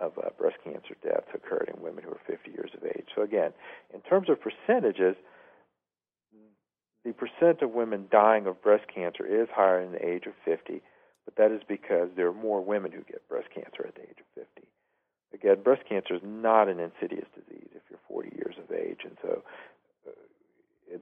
of 0.00 0.12
uh, 0.18 0.30
breast 0.38 0.56
cancer 0.64 0.96
deaths 1.02 1.28
occurred 1.34 1.70
in 1.74 1.82
women 1.82 2.04
who 2.04 2.10
are 2.10 2.20
50 2.26 2.50
years 2.50 2.70
of 2.74 2.84
age. 2.84 3.06
So 3.14 3.22
again, 3.22 3.52
in 3.92 4.00
terms 4.02 4.28
of 4.30 4.38
percentages, 4.40 5.16
the 7.04 7.12
percent 7.12 7.62
of 7.62 7.70
women 7.72 8.06
dying 8.10 8.46
of 8.46 8.62
breast 8.62 8.84
cancer 8.92 9.26
is 9.26 9.48
higher 9.54 9.80
in 9.80 9.92
the 9.92 10.04
age 10.06 10.26
of 10.26 10.34
50, 10.44 10.82
but 11.24 11.36
that 11.36 11.52
is 11.52 11.62
because 11.66 12.10
there 12.16 12.28
are 12.28 12.34
more 12.34 12.60
women 12.60 12.92
who 12.92 13.02
get 13.02 13.26
breast 13.28 13.48
cancer 13.54 13.86
at 13.86 13.94
the 13.94 14.02
age 14.02 14.18
of 14.20 14.26
50. 14.34 14.68
Again, 15.34 15.62
breast 15.62 15.82
cancer 15.88 16.14
is 16.14 16.22
not 16.24 16.68
an 16.68 16.80
insidious 16.80 17.28
disease 17.34 17.68
if 17.74 17.82
you're 17.90 18.00
40 18.08 18.30
years 18.36 18.54
of 18.58 18.74
age, 18.74 19.00
and 19.04 19.16
so 19.22 19.42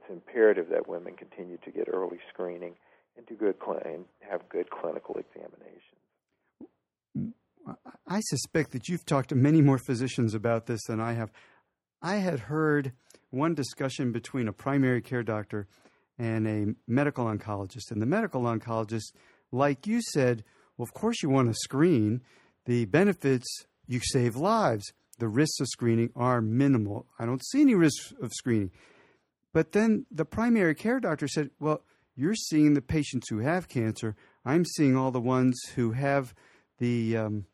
it's 0.07 0.13
imperative 0.13 0.69
that 0.71 0.89
women 0.89 1.15
continue 1.15 1.59
to 1.65 1.71
get 1.71 1.89
early 1.93 2.19
screening 2.33 2.75
and 3.17 3.27
do 3.27 3.35
good 3.35 3.57
cl- 3.65 3.81
and 3.85 4.05
have 4.21 4.49
good 4.49 4.71
clinical 4.71 5.17
examinations. 5.17 5.83
I 8.07 8.21
suspect 8.21 8.73
that 8.73 8.89
you've 8.89 9.05
talked 9.05 9.31
to 9.31 9.35
many 9.35 9.61
more 9.61 9.79
physicians 9.79 10.35
about 10.35 10.67
this 10.67 10.81
than 10.87 11.01
I 11.01 11.15
have. 11.15 11.33
I 12.01 12.17
had 12.17 12.41
heard 12.41 12.93
one 13.31 13.55
discussion 13.55 14.13
between 14.13 14.47
a 14.47 14.53
primary 14.53 15.03
care 15.03 15.25
doctor 15.25 15.67
and 16.19 16.47
a 16.47 16.75
medical 16.87 17.25
oncologist. 17.25 17.91
And 17.91 18.01
the 18.01 18.07
medical 18.07 18.43
oncologist, 18.43 19.13
like 19.51 19.87
you 19.87 20.01
said, 20.13 20.45
Well, 20.77 20.85
of 20.85 20.95
course, 20.95 21.23
you 21.23 21.31
want 21.31 21.49
to 21.49 21.55
screen. 21.55 22.23
The 22.67 22.85
benefits, 22.85 23.47
you 23.89 24.01
save 24.01 24.37
lives. 24.37 24.93
The 25.19 25.29
risks 25.29 25.61
of 25.61 25.67
screening 25.69 26.11
are 26.15 26.41
minimal. 26.41 27.07
I 27.19 27.27
don't 27.27 27.45
see 27.45 27.63
any 27.63 27.75
risks 27.75 28.13
of 28.23 28.33
screening. 28.33 28.71
But 29.57 29.73
then 29.73 30.05
the 30.11 30.27
primary 30.27 30.75
care 30.75 31.01
doctor 31.01 31.27
said, 31.27 31.49
Well, 31.59 31.81
you're 32.15 32.35
seeing 32.35 32.75
the 32.75 32.83
patients 32.83 33.31
who 33.31 33.39
have 33.39 33.71
cancer. 33.71 34.15
I'm 34.45 34.67
seeing 34.67 34.99
all 34.99 35.11
the 35.11 35.19
ones 35.19 35.59
who 35.77 35.93
have 35.93 36.35
the 36.79 37.17
um, 37.17 37.47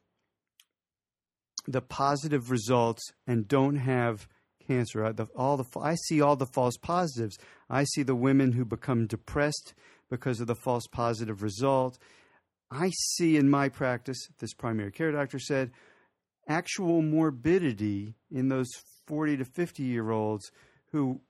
the 1.69 1.81
positive 1.81 2.51
results 2.51 3.05
and 3.25 3.47
don't 3.47 3.77
have 3.77 4.27
cancer. 4.67 5.13
The, 5.13 5.29
all 5.37 5.57
the 5.57 5.79
I 5.79 5.95
see 5.95 6.21
all 6.21 6.35
the 6.35 6.45
false 6.45 6.77
positives. 6.77 7.39
I 7.71 7.85
see 7.85 8.03
the 8.03 8.17
women 8.17 8.51
who 8.51 8.65
become 8.65 9.07
depressed 9.07 9.73
because 10.11 10.41
of 10.41 10.49
the 10.49 10.57
false 10.57 10.89
positive 10.91 11.41
result. 11.41 12.01
I 12.69 12.91
see 12.91 13.37
in 13.37 13.49
my 13.49 13.69
practice, 13.69 14.27
this 14.41 14.55
primary 14.55 14.91
care 14.91 15.13
doctor 15.13 15.39
said, 15.39 15.71
actual 16.49 17.01
morbidity 17.01 18.17
in 18.29 18.49
those 18.49 18.71
40 19.07 19.37
to 19.37 19.45
50 19.45 19.85
year 19.85 20.11
olds 20.11 20.51
who 20.91 21.21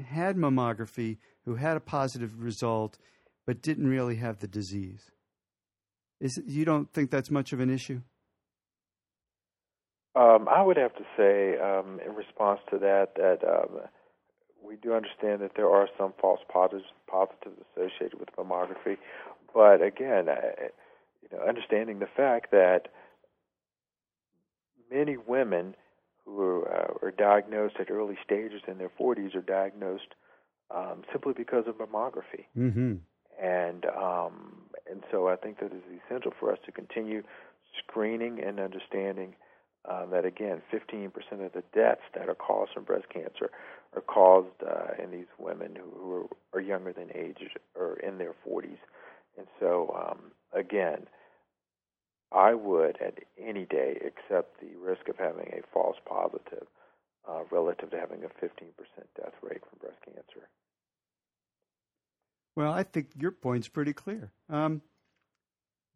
had 0.00 0.36
mammography, 0.36 1.18
who 1.44 1.56
had 1.56 1.76
a 1.76 1.80
positive 1.80 2.42
result, 2.42 2.98
but 3.46 3.62
didn't 3.62 3.88
really 3.88 4.16
have 4.16 4.38
the 4.38 4.48
disease. 4.48 5.10
Is 6.20 6.40
you 6.46 6.64
don't 6.64 6.92
think 6.92 7.10
that's 7.10 7.30
much 7.30 7.52
of 7.52 7.60
an 7.60 7.70
issue? 7.70 8.02
Um, 10.14 10.48
I 10.48 10.62
would 10.62 10.76
have 10.76 10.94
to 10.96 11.04
say, 11.16 11.58
um, 11.58 12.00
in 12.04 12.14
response 12.14 12.60
to 12.70 12.78
that, 12.78 13.14
that 13.16 13.38
um, 13.48 13.80
we 14.62 14.76
do 14.76 14.92
understand 14.92 15.40
that 15.40 15.52
there 15.56 15.70
are 15.70 15.88
some 15.96 16.12
false 16.20 16.40
positives, 16.52 16.84
positives 17.08 17.56
associated 17.72 18.18
with 18.18 18.28
mammography, 18.36 18.98
but 19.54 19.82
again, 19.82 20.28
I, 20.28 20.70
you 21.22 21.28
know, 21.32 21.44
understanding 21.44 22.00
the 22.00 22.08
fact 22.16 22.50
that 22.50 22.88
many 24.90 25.16
women 25.16 25.74
who 26.34 26.42
are, 26.42 26.90
uh, 27.02 27.06
are 27.06 27.10
diagnosed 27.10 27.76
at 27.80 27.90
early 27.90 28.16
stages 28.24 28.62
in 28.66 28.78
their 28.78 28.90
40s 29.00 29.34
are 29.34 29.42
diagnosed 29.42 30.14
um, 30.70 31.02
simply 31.12 31.32
because 31.36 31.64
of 31.66 31.76
mammography. 31.76 32.46
Mm-hmm. 32.56 32.94
And 33.42 33.86
um, 33.86 34.62
and 34.90 35.02
so 35.10 35.28
I 35.28 35.36
think 35.36 35.60
that 35.60 35.66
it 35.66 35.76
is 35.76 36.00
essential 36.04 36.32
for 36.38 36.52
us 36.52 36.58
to 36.66 36.72
continue 36.72 37.22
screening 37.78 38.40
and 38.44 38.60
understanding 38.60 39.34
uh, 39.88 40.04
that 40.06 40.24
again, 40.26 40.60
15% 40.72 41.06
of 41.44 41.52
the 41.52 41.62
deaths 41.74 42.02
that 42.14 42.28
are 42.28 42.34
caused 42.34 42.72
from 42.72 42.84
breast 42.84 43.06
cancer 43.08 43.50
are 43.94 44.02
caused 44.02 44.48
uh, 44.66 45.02
in 45.02 45.10
these 45.10 45.26
women 45.38 45.74
who, 45.74 45.90
who 45.98 46.12
are, 46.12 46.58
are, 46.58 46.60
younger 46.60 46.92
than 46.92 47.08
age 47.14 47.38
or 47.74 47.94
in 48.00 48.18
their 48.18 48.34
40s. 48.46 48.76
And 49.38 49.46
so, 49.58 49.96
um, 49.98 50.32
again, 50.52 51.06
I 52.32 52.54
would 52.54 52.96
at 53.00 53.18
any 53.38 53.64
day 53.64 54.00
accept 54.06 54.60
the 54.60 54.76
risk 54.78 55.08
of 55.08 55.16
having 55.18 55.52
a 55.52 55.66
false 55.72 55.96
positive 56.06 56.66
uh, 57.28 57.40
relative 57.50 57.90
to 57.90 57.98
having 57.98 58.22
a 58.24 58.28
15% 58.28 58.48
death 59.16 59.34
rate 59.42 59.60
from 59.68 59.78
breast 59.80 59.98
cancer. 60.04 60.48
Well, 62.56 62.72
I 62.72 62.82
think 62.82 63.08
your 63.16 63.32
point's 63.32 63.68
pretty 63.68 63.92
clear. 63.92 64.32
Um, 64.48 64.82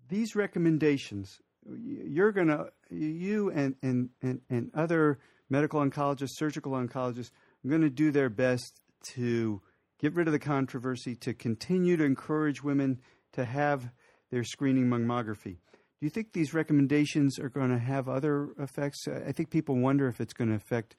these 0.08 0.34
recommendations, 0.34 1.40
you're 1.66 2.32
going 2.32 2.48
to, 2.48 2.70
you 2.90 3.50
and, 3.50 3.74
and, 3.82 4.10
and, 4.22 4.40
and 4.50 4.70
other 4.74 5.18
medical 5.48 5.80
oncologists, 5.80 6.36
surgical 6.36 6.72
oncologists, 6.72 7.30
are 7.64 7.68
going 7.68 7.82
to 7.82 7.90
do 7.90 8.10
their 8.10 8.28
best 8.28 8.80
to 9.14 9.60
get 10.00 10.14
rid 10.14 10.28
of 10.28 10.32
the 10.32 10.38
controversy, 10.38 11.14
to 11.16 11.32
continue 11.32 11.96
to 11.96 12.04
encourage 12.04 12.62
women 12.62 13.00
to 13.32 13.44
have 13.44 13.90
their 14.30 14.44
screening 14.44 14.86
mammography. 14.86 15.56
Do 16.04 16.06
you 16.06 16.10
think 16.10 16.34
these 16.34 16.52
recommendations 16.52 17.38
are 17.38 17.48
going 17.48 17.70
to 17.70 17.78
have 17.78 18.10
other 18.10 18.50
effects? 18.58 19.08
I 19.08 19.32
think 19.32 19.48
people 19.48 19.76
wonder 19.76 20.06
if 20.06 20.20
it's 20.20 20.34
going 20.34 20.50
to 20.50 20.54
affect 20.54 20.96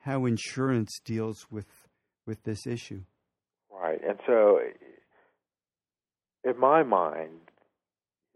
how 0.00 0.26
insurance 0.26 1.00
deals 1.06 1.46
with 1.50 1.64
with 2.26 2.42
this 2.42 2.66
issue. 2.66 3.00
Right, 3.70 3.98
and 4.06 4.18
so 4.26 4.58
in 6.44 6.60
my 6.60 6.82
mind, 6.82 7.30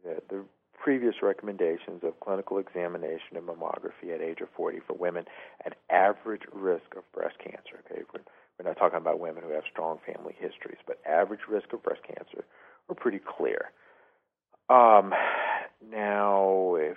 the, 0.05 0.23
the 0.31 0.45
previous 0.83 1.17
recommendations 1.23 2.03
of 2.03 2.19
clinical 2.21 2.57
examination 2.57 3.37
and 3.37 3.47
mammography 3.47 4.15
at 4.15 4.23
age 4.23 4.41
of 4.41 4.49
40 4.57 4.79
for 4.87 4.95
women 4.95 5.27
at 5.67 5.77
average 5.91 6.45
risk 6.51 6.97
of 6.97 7.03
breast 7.13 7.37
cancer. 7.45 7.85
Okay, 7.91 8.05
we're, 8.15 8.23
we're 8.59 8.67
not 8.67 8.79
talking 8.79 8.97
about 8.97 9.21
women 9.21 9.43
who 9.43 9.53
have 9.53 9.65
strong 9.71 9.99
family 10.07 10.35
histories, 10.41 10.79
but 10.87 10.99
average 11.07 11.41
risk 11.47 11.75
of 11.75 11.83
breast 11.83 12.01
cancer 12.09 12.47
are 12.89 12.95
pretty 12.95 13.21
clear. 13.21 13.71
Um, 14.71 15.13
now, 15.91 16.77
if 16.77 16.97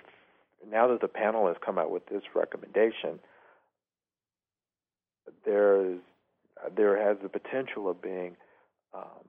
now 0.68 0.88
that 0.88 1.00
the 1.00 1.08
panel 1.08 1.46
has 1.46 1.56
come 1.64 1.78
out 1.78 1.90
with 1.90 2.06
this 2.06 2.22
recommendation, 2.34 3.20
there 5.44 5.92
is 5.92 5.98
there 6.76 7.00
has 7.00 7.16
the 7.22 7.28
potential 7.28 7.88
of 7.88 8.02
being 8.02 8.36
um, 8.94 9.24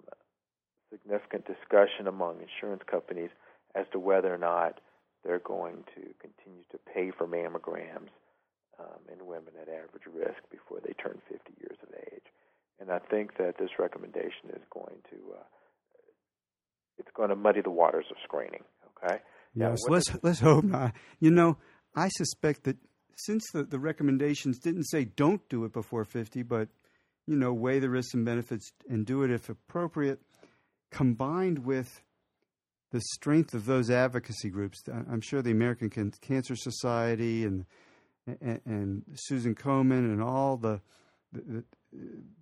significant 0.91 1.45
discussion 1.45 2.07
among 2.07 2.37
insurance 2.41 2.83
companies 2.89 3.29
as 3.75 3.85
to 3.93 3.99
whether 3.99 4.33
or 4.33 4.37
not 4.37 4.79
they're 5.23 5.39
going 5.39 5.83
to 5.95 6.01
continue 6.19 6.63
to 6.71 6.77
pay 6.93 7.11
for 7.11 7.27
mammograms 7.27 8.11
um, 8.79 8.99
in 9.11 9.25
women 9.25 9.53
at 9.61 9.69
average 9.69 10.03
risk 10.13 10.41
before 10.51 10.79
they 10.83 10.93
turn 10.93 11.21
50 11.29 11.53
years 11.61 11.77
of 11.83 11.89
age. 12.11 12.25
And 12.79 12.91
I 12.91 12.99
think 12.99 13.37
that 13.37 13.57
this 13.59 13.69
recommendation 13.79 14.49
is 14.49 14.61
going 14.73 14.97
to 15.11 15.17
uh, 15.37 15.43
it's 16.97 17.11
going 17.15 17.29
to 17.29 17.35
muddy 17.35 17.61
the 17.61 17.69
waters 17.69 18.05
of 18.09 18.17
screening. 18.23 18.63
Okay. 18.97 19.19
Yes. 19.53 19.79
Let's 19.87 20.11
let's 20.23 20.39
hope 20.39 20.63
not. 20.63 20.93
You 21.19 21.31
know, 21.31 21.57
I 21.95 22.09
suspect 22.09 22.63
that 22.63 22.77
since 23.17 23.43
the, 23.53 23.63
the 23.63 23.79
recommendations 23.79 24.59
didn't 24.59 24.85
say 24.85 25.05
don't 25.05 25.47
do 25.49 25.65
it 25.65 25.73
before 25.73 26.05
50, 26.05 26.43
but 26.43 26.69
you 27.27 27.35
know, 27.35 27.53
weigh 27.53 27.79
the 27.79 27.89
risks 27.89 28.13
and 28.13 28.25
benefits 28.25 28.71
and 28.89 29.05
do 29.05 29.23
it 29.23 29.31
if 29.31 29.49
appropriate, 29.49 30.21
combined 30.89 31.59
with 31.59 32.01
the 32.91 33.01
strength 33.13 33.53
of 33.53 33.65
those 33.65 33.89
advocacy 33.89 34.49
groups. 34.49 34.81
I'm 34.87 35.21
sure 35.21 35.41
the 35.41 35.51
American 35.51 35.89
Cancer 36.21 36.55
Society 36.55 37.45
and 37.45 37.65
and, 38.27 38.61
and 38.65 39.03
Susan 39.15 39.55
Komen 39.55 39.99
and 39.99 40.21
all 40.21 40.57
the, 40.57 40.81
the, 41.31 41.41
the, 41.41 41.63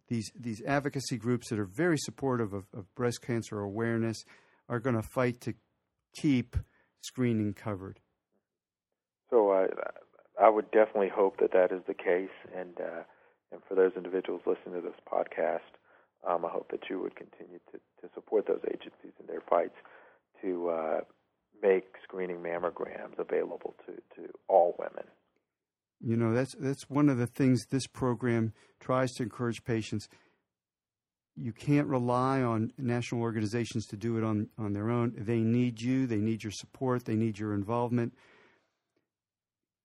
these 0.07 0.31
these 0.39 0.61
advocacy 0.65 1.17
groups 1.17 1.49
that 1.49 1.59
are 1.59 1.69
very 1.75 1.97
supportive 1.97 2.53
of, 2.53 2.65
of 2.75 2.93
breast 2.95 3.21
cancer 3.21 3.59
awareness 3.59 4.23
are 4.67 4.79
going 4.79 4.95
to 4.95 5.01
fight 5.01 5.41
to 5.41 5.53
keep 6.15 6.57
screening 7.01 7.53
covered. 7.53 7.99
So 9.29 9.51
I 9.51 9.67
I 10.41 10.49
would 10.49 10.71
definitely 10.71 11.09
hope 11.09 11.39
that 11.39 11.51
that 11.53 11.71
is 11.71 11.81
the 11.88 11.93
case, 11.93 12.29
and 12.55 12.79
uh, 12.79 13.03
and 13.51 13.62
for 13.67 13.75
those 13.75 13.91
individuals 13.95 14.41
listening 14.45 14.81
to 14.81 14.88
this 14.88 14.99
podcast, 15.12 15.77
um, 16.27 16.45
I 16.45 16.49
hope 16.49 16.71
that 16.71 16.89
you 16.89 16.99
would 16.99 17.15
continue 17.15 17.59
to, 17.71 17.77
to 18.01 18.13
support 18.13 18.47
those 18.47 18.62
agencies 18.67 19.13
in 19.19 19.27
their 19.27 19.41
fights 19.41 19.75
to 20.41 20.69
uh, 20.69 20.99
make 21.62 21.85
screening 22.03 22.38
mammograms 22.38 23.17
available 23.17 23.75
to, 23.85 23.93
to 24.15 24.29
all 24.47 24.75
women. 24.77 25.05
You 26.01 26.15
know, 26.15 26.33
that's 26.33 26.55
that's 26.57 26.89
one 26.89 27.09
of 27.09 27.17
the 27.17 27.27
things 27.27 27.65
this 27.65 27.88
program 27.88 28.53
tries 28.79 29.12
to 29.13 29.23
encourage 29.23 29.65
patients. 29.65 30.07
You 31.41 31.54
can't 31.54 31.88
rely 31.88 32.41
on 32.41 32.73
national 32.78 33.21
organizations 33.21 33.86
to 33.88 33.97
do 33.97 34.17
it 34.17 34.23
on, 34.23 34.49
on 34.58 34.73
their 34.73 34.89
own. 34.89 35.13
They 35.17 35.39
need 35.39 35.82
you, 35.82 36.06
they 36.06 36.17
need 36.17 36.43
your 36.43 36.52
support, 36.52 37.06
they 37.06 37.15
need 37.15 37.39
your 37.39 37.54
involvement. 37.54 38.13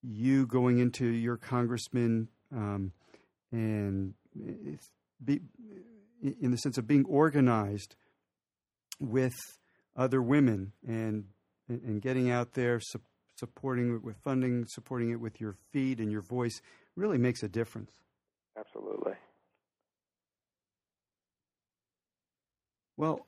You 0.03 0.47
going 0.47 0.81
into 0.81 1.07
your 1.07 1.37
congressman 1.37 2.29
um, 2.53 2.93
and 3.53 4.15
be, 5.25 5.41
in 6.41 6.51
the 6.51 6.57
sense 6.59 6.79
of 6.79 6.87
being 6.87 7.05
organized 7.07 7.97
with 9.01 9.35
other 9.97 10.23
women 10.23 10.73
and 10.87 11.25
and 11.69 12.03
getting 12.03 12.31
out 12.31 12.53
there 12.55 12.79
su- 12.81 13.01
supporting 13.37 13.97
it 13.97 14.05
with 14.05 14.17
funding 14.23 14.65
supporting 14.67 15.11
it 15.11 15.21
with 15.21 15.41
your 15.41 15.57
feet 15.73 15.99
and 15.99 16.11
your 16.11 16.23
voice 16.23 16.61
really 16.97 17.19
makes 17.19 17.43
a 17.43 17.49
difference 17.49 17.93
absolutely 18.59 19.04
well 22.97 23.27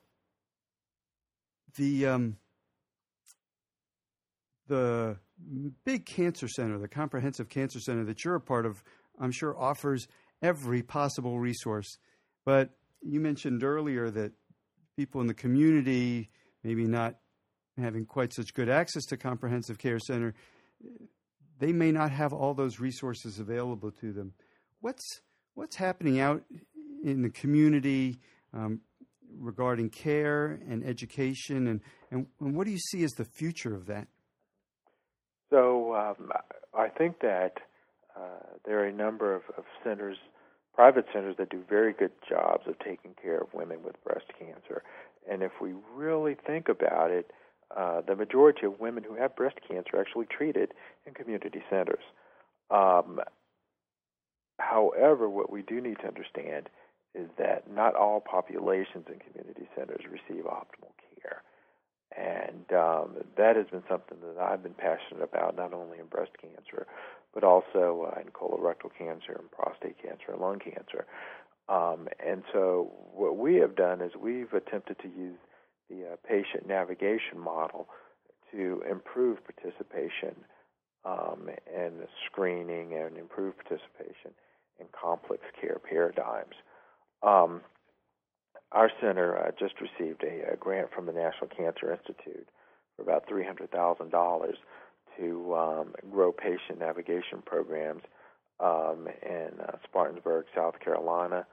the 1.75 2.05
um, 2.05 2.37
the 4.67 5.17
big 5.85 6.05
cancer 6.05 6.47
center 6.47 6.77
the 6.77 6.87
comprehensive 6.87 7.49
cancer 7.49 7.79
center 7.79 8.03
that 8.03 8.25
you're 8.25 8.35
a 8.35 8.41
part 8.41 8.65
of 8.65 8.83
i'm 9.19 9.31
sure 9.31 9.57
offers 9.57 10.07
every 10.41 10.81
possible 10.81 11.39
resource 11.39 11.97
but 12.45 12.71
you 13.01 13.19
mentioned 13.19 13.63
earlier 13.63 14.09
that 14.09 14.31
people 14.95 15.21
in 15.21 15.27
the 15.27 15.33
community 15.33 16.29
maybe 16.63 16.85
not 16.85 17.15
having 17.77 18.05
quite 18.05 18.33
such 18.33 18.53
good 18.53 18.69
access 18.69 19.05
to 19.05 19.17
comprehensive 19.17 19.77
care 19.77 19.99
center, 19.99 20.33
they 21.59 21.71
may 21.71 21.91
not 21.91 22.11
have 22.11 22.33
all 22.33 22.53
those 22.53 22.79
resources 22.79 23.39
available 23.39 23.91
to 23.91 24.11
them. 24.11 24.33
What's 24.81 25.21
what's 25.53 25.75
happening 25.75 26.19
out 26.19 26.43
in 27.03 27.21
the 27.21 27.29
community 27.29 28.19
um, 28.53 28.81
regarding 29.39 29.89
care 29.89 30.59
and 30.67 30.83
education, 30.83 31.67
and, 31.67 31.81
and, 32.11 32.27
and, 32.39 32.55
what 32.55 32.65
do 32.65 32.71
you 32.71 32.79
see 32.79 33.03
as 33.03 33.11
the 33.13 33.25
future 33.25 33.73
of 33.75 33.85
that? 33.87 34.07
So 35.49 35.95
um, 35.95 36.31
I 36.73 36.89
think 36.89 37.19
that 37.21 37.53
uh, 38.15 38.57
there 38.65 38.79
are 38.79 38.87
a 38.87 38.93
number 38.93 39.35
of, 39.35 39.43
of 39.57 39.63
centers, 39.83 40.17
private 40.73 41.05
centers, 41.13 41.35
that 41.37 41.49
do 41.49 41.63
very 41.69 41.93
good 41.93 42.11
jobs 42.27 42.67
of 42.67 42.77
taking 42.79 43.13
care 43.21 43.37
of 43.37 43.53
women 43.53 43.83
with 43.83 43.95
breast 44.03 44.25
cancer. 44.37 44.83
And 45.29 45.43
if 45.43 45.51
we 45.61 45.73
really 45.95 46.35
think 46.45 46.69
about 46.69 47.11
it, 47.11 47.31
uh, 47.75 48.01
the 48.07 48.15
majority 48.15 48.65
of 48.65 48.79
women 48.79 49.03
who 49.03 49.15
have 49.15 49.35
breast 49.35 49.57
cancer 49.67 49.97
are 49.97 50.01
actually 50.01 50.25
treated 50.25 50.73
in 51.05 51.13
community 51.13 51.61
centers. 51.69 52.03
Um, 52.69 53.19
however, 54.59 55.29
what 55.29 55.51
we 55.51 55.61
do 55.61 55.81
need 55.81 55.97
to 55.99 56.07
understand 56.07 56.69
is 57.17 57.29
that 57.37 57.63
not 57.73 57.95
all 57.95 58.21
populations 58.21 59.05
in 59.07 59.19
community 59.19 59.67
centers 59.75 60.01
receive 60.05 60.45
optimal 60.45 60.93
care. 61.19 61.41
And 62.15 62.71
um, 62.71 63.15
that 63.37 63.55
has 63.55 63.65
been 63.67 63.83
something 63.89 64.17
that 64.21 64.41
I've 64.41 64.63
been 64.63 64.73
passionate 64.73 65.23
about, 65.23 65.55
not 65.55 65.73
only 65.73 65.99
in 65.99 66.05
breast 66.05 66.31
cancer, 66.41 66.87
but 67.33 67.43
also 67.43 68.11
uh, 68.11 68.21
in 68.21 68.27
colorectal 68.27 68.89
cancer 68.97 69.33
and 69.37 69.51
prostate 69.51 70.01
cancer 70.01 70.31
and 70.31 70.41
lung 70.41 70.59
cancer. 70.59 71.05
Um, 71.69 72.07
and 72.25 72.43
so, 72.53 72.91
what 73.13 73.37
we 73.37 73.55
have 73.55 73.75
done 73.75 74.01
is 74.01 74.11
we've 74.19 74.53
attempted 74.53 74.99
to 74.99 75.09
use 75.09 75.37
the 75.89 76.13
uh, 76.13 76.15
patient 76.27 76.67
navigation 76.67 77.37
model 77.37 77.87
to 78.51 78.81
improve 78.89 79.39
participation 79.43 80.35
um, 81.03 81.49
and 81.75 81.93
screening 82.25 82.93
and 82.93 83.17
improve 83.17 83.55
participation 83.57 84.31
in 84.79 84.85
complex 84.99 85.43
care 85.59 85.79
paradigms. 85.79 86.55
Um, 87.23 87.61
our 88.71 88.91
center 89.01 89.37
uh, 89.37 89.51
just 89.57 89.75
received 89.79 90.23
a, 90.23 90.53
a, 90.53 90.57
grant 90.57 90.89
from 90.93 91.05
the 91.05 91.13
National 91.13 91.47
Cancer 91.47 91.91
Institute 91.91 92.47
for 92.95 93.01
about 93.01 93.27
$300,000 93.27 94.53
to 95.19 95.55
um, 95.55 95.95
grow 96.11 96.31
patient 96.31 96.79
navigation 96.79 97.41
programs 97.45 98.03
um, 98.59 99.07
in 99.23 99.49
uh, 99.61 99.77
Spartanburg, 99.83 100.45
South 100.55 100.79
Carolina, 100.79 101.45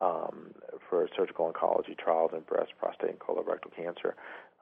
um, 0.00 0.52
for 0.88 1.08
surgical 1.16 1.50
oncology 1.52 1.96
trials 1.96 2.32
in 2.34 2.40
breast, 2.40 2.72
prostate, 2.78 3.10
and 3.10 3.18
colorectal 3.18 3.74
cancer, 3.74 4.14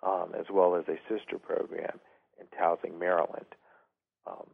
um, 0.02 0.32
as 0.38 0.46
well 0.50 0.76
as 0.76 0.84
a 0.88 0.98
sister 1.08 1.38
program 1.38 1.98
in 2.40 2.46
Towson, 2.58 2.98
Maryland, 2.98 3.46
um, 4.26 4.46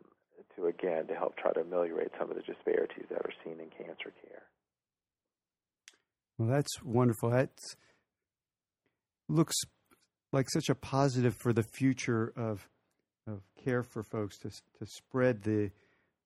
to 0.57 0.67
again 0.67 1.07
to 1.07 1.15
help 1.15 1.37
try 1.37 1.53
to 1.53 1.61
ameliorate 1.61 2.11
some 2.19 2.31
of 2.31 2.37
the 2.37 2.43
disparities 2.43 3.07
that 3.11 3.21
are 3.21 3.33
seen 3.45 3.61
in 3.61 3.69
cancer 3.71 4.13
care. 4.23 4.43
Well, 6.39 6.49
that's 6.49 6.83
wonderful. 6.83 7.31
That 7.31 7.51
looks 9.29 9.57
like 10.33 10.49
such 10.51 10.69
a 10.69 10.75
positive 10.75 11.35
for 11.35 11.53
the 11.53 11.65
future 11.65 12.33
of 12.37 12.69
of 13.27 13.43
care 13.63 13.83
for 13.83 14.03
folks 14.03 14.39
to 14.39 14.51
to 14.51 14.87
spread 14.87 15.43
the 15.43 15.71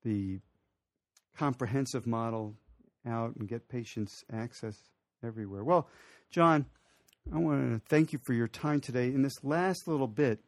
the 0.04 0.40
comprehensive 1.36 2.06
model 2.06 2.54
out 3.06 3.34
and 3.36 3.48
get 3.48 3.68
patients 3.68 4.22
access 4.32 4.76
everywhere. 5.24 5.64
Well, 5.64 5.88
John, 6.30 6.66
I 7.32 7.38
want 7.38 7.72
to 7.72 7.88
thank 7.88 8.12
you 8.12 8.18
for 8.24 8.34
your 8.34 8.48
time 8.48 8.80
today. 8.80 9.06
In 9.06 9.22
this 9.22 9.42
last 9.42 9.88
little 9.88 10.06
bit, 10.06 10.40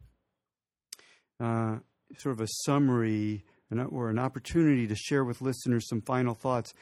uh, 1.40 1.78
sort 2.18 2.34
of 2.34 2.40
a 2.40 2.48
summary 2.64 3.44
or 3.90 4.08
an 4.08 4.18
opportunity 4.20 4.86
to 4.86 4.94
share 4.94 5.24
with 5.24 5.40
listeners 5.40 5.88
some 5.88 6.00
final 6.02 6.34
thoughts 6.34 6.72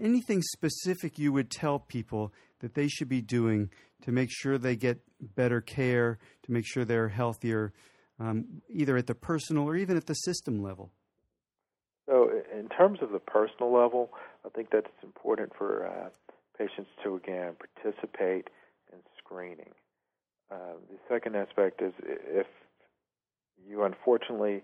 anything 0.00 0.42
specific 0.42 1.18
you 1.18 1.32
would 1.32 1.50
tell 1.50 1.78
people 1.78 2.32
that 2.60 2.74
they 2.74 2.88
should 2.88 3.08
be 3.08 3.20
doing 3.20 3.70
to 4.02 4.12
make 4.12 4.30
sure 4.30 4.58
they 4.58 4.76
get 4.76 5.00
better 5.34 5.60
care, 5.60 6.18
to 6.44 6.52
make 6.52 6.64
sure 6.66 6.84
they're 6.84 7.08
healthier, 7.08 7.72
um, 8.18 8.62
either 8.68 8.96
at 8.96 9.06
the 9.06 9.14
personal 9.14 9.64
or 9.64 9.76
even 9.76 9.96
at 9.96 10.06
the 10.06 10.14
system 10.14 10.62
level? 10.62 10.92
So, 12.06 12.30
in 12.52 12.68
terms 12.68 12.98
of 13.00 13.12
the 13.12 13.20
personal 13.20 13.72
level, 13.72 14.10
I 14.44 14.48
think 14.48 14.70
that 14.70 14.78
it's 14.78 15.04
important 15.04 15.52
for 15.56 15.86
uh, 15.86 16.08
patients 16.58 16.90
to 17.04 17.14
again 17.14 17.54
participate 17.74 18.48
in 18.92 18.98
screening. 19.18 19.72
Uh, 20.50 20.74
the 20.90 20.98
second 21.08 21.36
aspect 21.36 21.80
is 21.80 21.92
if 22.00 22.46
you 23.66 23.84
unfortunately 23.84 24.62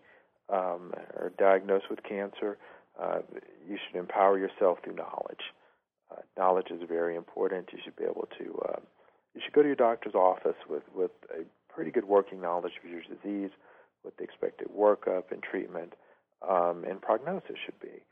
um, 0.50 0.92
are 1.16 1.32
diagnosed 1.38 1.86
with 1.88 2.02
cancer, 2.02 2.58
uh, 3.00 3.18
you 3.68 3.76
should 3.76 3.98
empower 3.98 4.38
yourself 4.38 4.78
through 4.82 4.94
knowledge. 4.94 5.52
Uh, 6.11 6.22
knowledge 6.37 6.70
is 6.70 6.80
very 6.88 7.16
important. 7.16 7.68
You 7.72 7.78
should 7.82 7.96
be 7.96 8.04
able 8.04 8.28
to. 8.38 8.62
Uh, 8.68 8.80
you 9.34 9.40
should 9.44 9.52
go 9.52 9.62
to 9.62 9.68
your 9.68 9.76
doctor's 9.76 10.14
office 10.14 10.56
with 10.68 10.82
with 10.94 11.12
a 11.30 11.44
pretty 11.72 11.90
good 11.90 12.06
working 12.06 12.40
knowledge 12.40 12.72
of 12.82 12.90
your 12.90 13.02
disease, 13.02 13.50
what 14.02 14.16
the 14.16 14.24
expected 14.24 14.68
workup 14.76 15.30
and 15.30 15.42
treatment 15.42 15.94
um, 16.48 16.84
and 16.84 17.00
prognosis 17.00 17.56
should 17.64 17.78
be. 17.80 18.02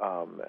Um, 0.00 0.40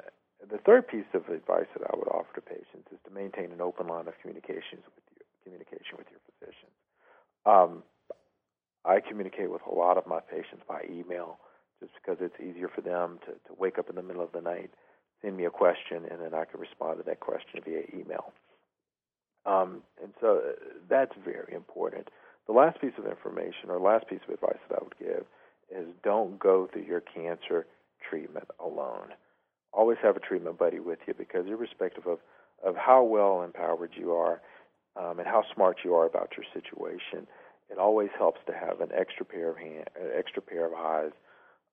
the 0.49 0.57
third 0.57 0.87
piece 0.87 1.09
of 1.13 1.27
advice 1.29 1.67
that 1.77 1.85
I 1.91 1.95
would 1.97 2.07
offer 2.07 2.33
to 2.35 2.41
patients 2.41 2.89
is 2.91 2.99
to 3.05 3.11
maintain 3.11 3.51
an 3.51 3.61
open 3.61 3.87
line 3.87 4.07
of 4.07 4.13
communications 4.21 4.83
with 4.95 5.05
you, 5.13 5.23
communication 5.43 5.97
with 5.97 6.07
your 6.09 6.21
physicians. 6.31 6.73
Um, 7.45 7.83
I 8.85 8.99
communicate 8.99 9.51
with 9.51 9.61
a 9.69 9.73
lot 9.73 9.97
of 9.97 10.07
my 10.07 10.19
patients 10.19 10.63
by 10.67 10.85
email 10.89 11.39
just 11.81 11.93
because 11.95 12.17
it's 12.21 12.39
easier 12.39 12.69
for 12.69 12.81
them 12.81 13.19
to, 13.25 13.31
to 13.31 13.59
wake 13.59 13.77
up 13.77 13.89
in 13.89 13.95
the 13.95 14.03
middle 14.03 14.23
of 14.23 14.31
the 14.31 14.41
night, 14.41 14.69
send 15.21 15.35
me 15.35 15.45
a 15.45 15.49
question, 15.49 16.05
and 16.09 16.21
then 16.21 16.33
I 16.33 16.45
can 16.45 16.59
respond 16.59 16.99
to 16.99 17.03
that 17.03 17.19
question 17.19 17.59
via 17.65 17.81
email. 17.93 18.31
Um, 19.45 19.81
and 20.01 20.13
so 20.21 20.41
uh, 20.47 20.51
that's 20.87 21.13
very 21.25 21.53
important. 21.53 22.09
The 22.47 22.53
last 22.53 22.79
piece 22.79 22.93
of 22.97 23.05
information 23.05 23.69
or 23.69 23.79
last 23.79 24.07
piece 24.07 24.19
of 24.27 24.33
advice 24.33 24.59
that 24.69 24.79
I 24.79 24.83
would 24.83 24.97
give 24.99 25.25
is 25.69 25.87
don't 26.03 26.39
go 26.39 26.69
through 26.71 26.83
your 26.83 27.01
cancer 27.01 27.65
treatment 28.07 28.47
alone. 28.63 29.13
Always 29.73 29.97
have 30.03 30.15
a 30.15 30.19
treatment 30.19 30.59
buddy 30.59 30.79
with 30.79 30.99
you 31.07 31.13
because, 31.17 31.45
irrespective 31.47 32.05
of, 32.05 32.19
of 32.63 32.75
how 32.75 33.03
well 33.03 33.41
empowered 33.41 33.91
you 33.95 34.11
are 34.11 34.41
um, 34.95 35.19
and 35.19 35.27
how 35.27 35.43
smart 35.53 35.77
you 35.83 35.95
are 35.95 36.05
about 36.05 36.33
your 36.35 36.45
situation, 36.53 37.25
it 37.69 37.77
always 37.77 38.09
helps 38.17 38.41
to 38.47 38.53
have 38.53 38.81
an 38.81 38.89
extra 38.93 39.25
pair 39.25 39.49
of 39.49 39.57
hand, 39.57 39.85
an 39.95 40.09
extra 40.15 40.41
pair 40.41 40.67
of 40.67 40.73
eyes 40.73 41.11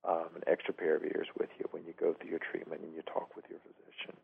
um, 0.09 0.29
an 0.35 0.43
extra 0.47 0.73
pair 0.73 0.97
of 0.97 1.05
ears 1.05 1.29
with 1.39 1.51
you 1.59 1.67
when 1.71 1.85
you 1.85 1.93
go 2.01 2.15
through 2.15 2.31
your 2.31 2.41
treatment 2.41 2.81
and 2.81 2.95
you 2.95 3.03
talk 3.03 3.37
with 3.37 3.45
your 3.51 3.61
physician. 3.61 4.17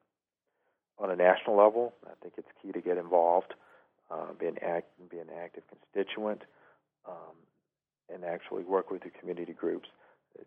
On 0.99 1.11
a 1.11 1.17
national 1.17 1.57
level, 1.57 1.93
I 2.07 2.15
think 2.23 2.35
it's 2.39 2.49
key 2.63 2.73
to 2.73 2.81
get 2.81 2.97
involved, 2.97 3.53
uh, 4.11 4.33
be, 4.39 4.47
an 4.47 4.57
act, 4.63 4.89
be 5.11 5.19
an 5.19 5.29
active 5.43 5.65
constituent, 5.69 6.43
um, 7.07 7.37
and 8.13 8.25
actually 8.25 8.65
work 8.65 8.91
with 8.91 9.03
your 9.05 9.13
community 9.21 9.53
groups 9.53 9.89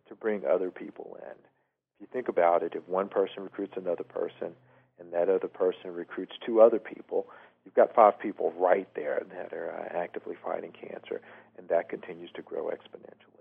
to 0.08 0.16
bring 0.16 0.44
other 0.46 0.72
people 0.72 1.18
in. 1.22 1.32
If 1.32 2.02
you 2.02 2.08
think 2.12 2.30
about 2.30 2.64
it, 2.64 2.74
if 2.76 2.88
one 2.88 3.10
person 3.10 3.44
recruits 3.44 3.74
another 3.78 4.04
person, 4.04 4.54
and 5.00 5.14
that 5.14 5.30
other 5.30 5.48
person 5.48 5.94
recruits 5.94 6.34
two 6.46 6.62
other 6.62 6.80
people, 6.80 7.28
you've 7.64 7.76
got 7.76 7.94
five 7.94 8.20
people 8.20 8.54
right 8.58 8.88
there 8.96 9.24
that 9.30 9.54
are 9.54 9.72
uh, 9.72 9.98
actively 9.98 10.36
fighting 10.44 10.72
cancer, 10.72 11.22
and 11.58 11.68
that 11.70 11.90
continues 11.90 12.32
to 12.36 12.42
grow 12.42 12.66
exponentially. 12.66 13.37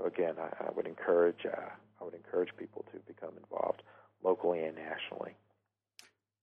So 0.00 0.06
again, 0.06 0.34
I, 0.38 0.66
I 0.66 0.70
would 0.74 0.86
encourage 0.86 1.44
uh, 1.44 1.68
I 2.00 2.04
would 2.04 2.14
encourage 2.14 2.50
people 2.56 2.84
to 2.92 2.98
become 3.06 3.32
involved 3.36 3.82
locally 4.24 4.62
and 4.62 4.76
nationally. 4.76 5.36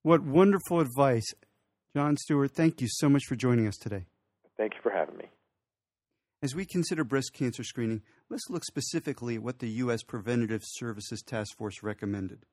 What 0.04 0.22
wonderful 0.24 0.80
advice, 0.80 1.26
John 1.96 2.18
Stewart. 2.18 2.52
Thank 2.52 2.82
you 2.82 2.88
so 2.90 3.10
much 3.10 3.24
for 3.28 3.36
joining 3.36 3.68
us 3.68 3.78
today. 3.78 4.06
Thank 4.58 4.76
you 4.76 4.80
for 4.84 4.92
having 4.92 5.18
me. 5.18 5.26
As 6.44 6.54
we 6.54 6.66
consider 6.66 7.04
breast 7.04 7.34
cancer 7.34 7.64
screening, 7.64 8.04
let's 8.30 8.48
look 8.50 8.64
specifically 8.64 9.36
at 9.36 9.44
what 9.44 9.58
the 9.58 9.70
U.S. 9.70 10.04
Preventative 10.04 10.62
Services 10.64 11.24
Task 11.26 11.58
Force 11.58 11.82
recommended. 11.82 12.46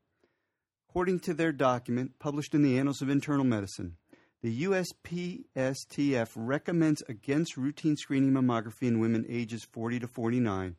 According 0.88 1.20
to 1.20 1.34
their 1.34 1.52
document 1.52 2.18
published 2.18 2.54
in 2.54 2.62
the 2.62 2.78
Annals 2.78 3.02
of 3.02 3.10
Internal 3.10 3.44
Medicine, 3.44 3.96
the 4.42 4.64
USPSTF 4.64 6.30
recommends 6.34 7.02
against 7.08 7.58
routine 7.58 7.96
screening 7.96 8.32
mammography 8.32 8.88
in 8.88 9.00
women 9.00 9.26
ages 9.28 9.66
40 9.70 10.00
to 10.00 10.06
49 10.06 10.76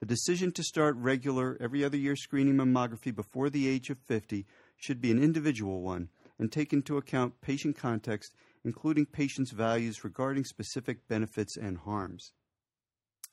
the 0.00 0.06
decision 0.06 0.52
to 0.52 0.62
start 0.62 0.96
regular, 0.96 1.56
every 1.60 1.82
other 1.84 1.96
year 1.96 2.16
screening 2.16 2.54
mammography 2.54 3.14
before 3.14 3.48
the 3.48 3.68
age 3.68 3.88
of 3.88 3.98
50 3.98 4.46
should 4.76 5.00
be 5.00 5.10
an 5.10 5.22
individual 5.22 5.80
one 5.80 6.10
and 6.38 6.52
take 6.52 6.72
into 6.72 6.98
account 6.98 7.40
patient 7.40 7.76
context, 7.76 8.34
including 8.64 9.06
patients' 9.06 9.52
values 9.52 10.04
regarding 10.04 10.44
specific 10.44 11.08
benefits 11.08 11.56
and 11.56 11.78
harms. 11.78 12.32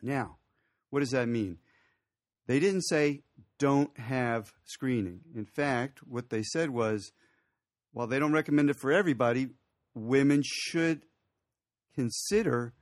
Now, 0.01 0.37
what 0.89 1.01
does 1.01 1.11
that 1.11 1.27
mean? 1.27 1.57
They 2.47 2.59
didn't 2.59 2.83
say 2.83 3.23
don't 3.59 3.97
have 3.97 4.53
screening. 4.65 5.21
In 5.35 5.45
fact, 5.45 5.99
what 6.05 6.29
they 6.29 6.43
said 6.43 6.69
was 6.69 7.11
while 7.91 8.07
they 8.07 8.19
don't 8.19 8.33
recommend 8.33 8.69
it 8.69 8.79
for 8.79 8.91
everybody, 8.91 9.49
women 9.93 10.41
should 10.43 11.03
consider 11.93 12.73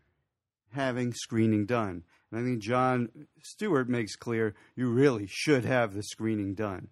having 0.71 1.13
screening 1.13 1.65
done. 1.65 2.03
And 2.31 2.39
I 2.39 2.43
think 2.43 2.61
John 2.61 3.09
Stewart 3.43 3.89
makes 3.89 4.15
clear 4.15 4.55
you 4.75 4.89
really 4.89 5.27
should 5.27 5.65
have 5.65 5.93
the 5.93 6.03
screening 6.03 6.53
done. 6.53 6.89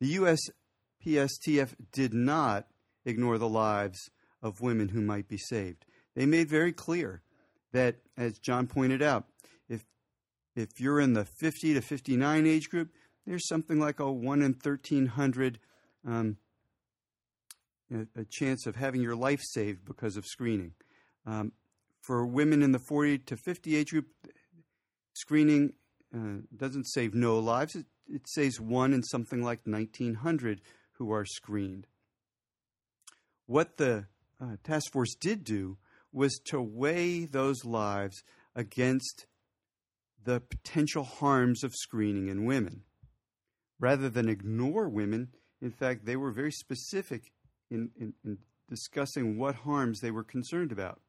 The 0.00 0.16
USPSTF 1.06 1.74
did 1.92 2.14
not 2.14 2.66
ignore 3.04 3.38
the 3.38 3.48
lives 3.48 4.10
of 4.42 4.60
women 4.60 4.88
who 4.88 5.00
might 5.00 5.28
be 5.28 5.36
saved. 5.36 5.84
They 6.14 6.26
made 6.26 6.48
very 6.48 6.72
clear 6.72 7.22
that, 7.72 7.96
as 8.16 8.38
John 8.38 8.66
pointed 8.66 9.02
out, 9.02 9.26
if 9.68 9.84
if 10.56 10.80
you're 10.80 11.00
in 11.00 11.12
the 11.12 11.24
50 11.24 11.74
to 11.74 11.80
59 11.80 12.46
age 12.46 12.70
group, 12.70 12.90
there's 13.26 13.46
something 13.46 13.78
like 13.78 14.00
a 14.00 14.10
one 14.10 14.42
in 14.42 14.52
1300 14.52 15.58
um, 16.06 16.36
a, 17.92 18.20
a, 18.20 18.24
chance 18.24 18.66
of 18.66 18.76
having 18.76 19.02
your 19.02 19.14
life 19.14 19.40
saved 19.42 19.84
because 19.84 20.16
of 20.16 20.24
screening. 20.24 20.72
Um, 21.26 21.52
for 22.10 22.26
women 22.26 22.60
in 22.60 22.72
the 22.72 22.80
40 22.80 23.18
to 23.18 23.36
50 23.36 23.76
age 23.76 23.90
group, 23.90 24.08
screening 25.12 25.74
uh, 26.12 26.40
doesn't 26.56 26.88
save 26.88 27.14
no 27.14 27.38
lives. 27.38 27.76
It, 27.76 27.86
it 28.08 28.22
saves 28.28 28.60
one 28.60 28.92
in 28.92 29.04
something 29.04 29.44
like 29.44 29.60
1900 29.62 30.60
who 30.94 31.12
are 31.12 31.24
screened. 31.24 31.86
What 33.46 33.76
the 33.76 34.06
uh, 34.42 34.56
task 34.64 34.90
force 34.90 35.14
did 35.14 35.44
do 35.44 35.78
was 36.10 36.40
to 36.46 36.60
weigh 36.60 37.26
those 37.26 37.64
lives 37.64 38.24
against 38.56 39.26
the 40.24 40.40
potential 40.40 41.04
harms 41.04 41.62
of 41.62 41.76
screening 41.76 42.26
in 42.26 42.44
women. 42.44 42.82
Rather 43.78 44.08
than 44.08 44.28
ignore 44.28 44.88
women, 44.88 45.28
in 45.62 45.70
fact, 45.70 46.06
they 46.06 46.16
were 46.16 46.32
very 46.32 46.50
specific 46.50 47.30
in, 47.70 47.90
in, 47.96 48.14
in 48.24 48.38
discussing 48.68 49.38
what 49.38 49.54
harms 49.54 50.00
they 50.00 50.10
were 50.10 50.24
concerned 50.24 50.72
about. 50.72 51.00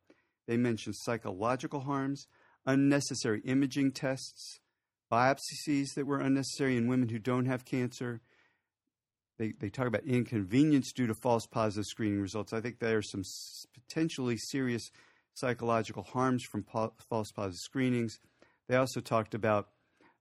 They 0.52 0.58
mentioned 0.58 0.98
psychological 0.98 1.80
harms, 1.80 2.28
unnecessary 2.66 3.40
imaging 3.46 3.94
tests, 3.94 4.60
biopsies 5.10 5.94
that 5.96 6.06
were 6.06 6.20
unnecessary 6.20 6.76
in 6.76 6.90
women 6.90 7.08
who 7.08 7.20
don't 7.20 7.46
have 7.46 7.64
cancer. 7.64 8.20
They, 9.40 9.54
they 9.58 9.70
talk 9.70 9.88
about 9.88 10.04
inconvenience 10.04 10.92
due 10.92 11.08
to 11.08 11.14
false 11.14 11.48
positive 11.48 11.86
screening 11.86 12.20
results. 12.20 12.52
I 12.52 12.60
think 12.60 12.80
there 12.80 12.98
are 12.98 13.02
some 13.02 13.24
potentially 13.74 14.36
serious 14.36 14.92
psychological 15.36 16.04
harms 16.04 16.44
from 16.44 16.64
po- 16.64 16.96
false 17.10 17.32
positive 17.32 17.62
screenings. 17.62 18.20
They 18.68 18.76
also 18.76 19.00
talked 19.00 19.34
about 19.34 19.70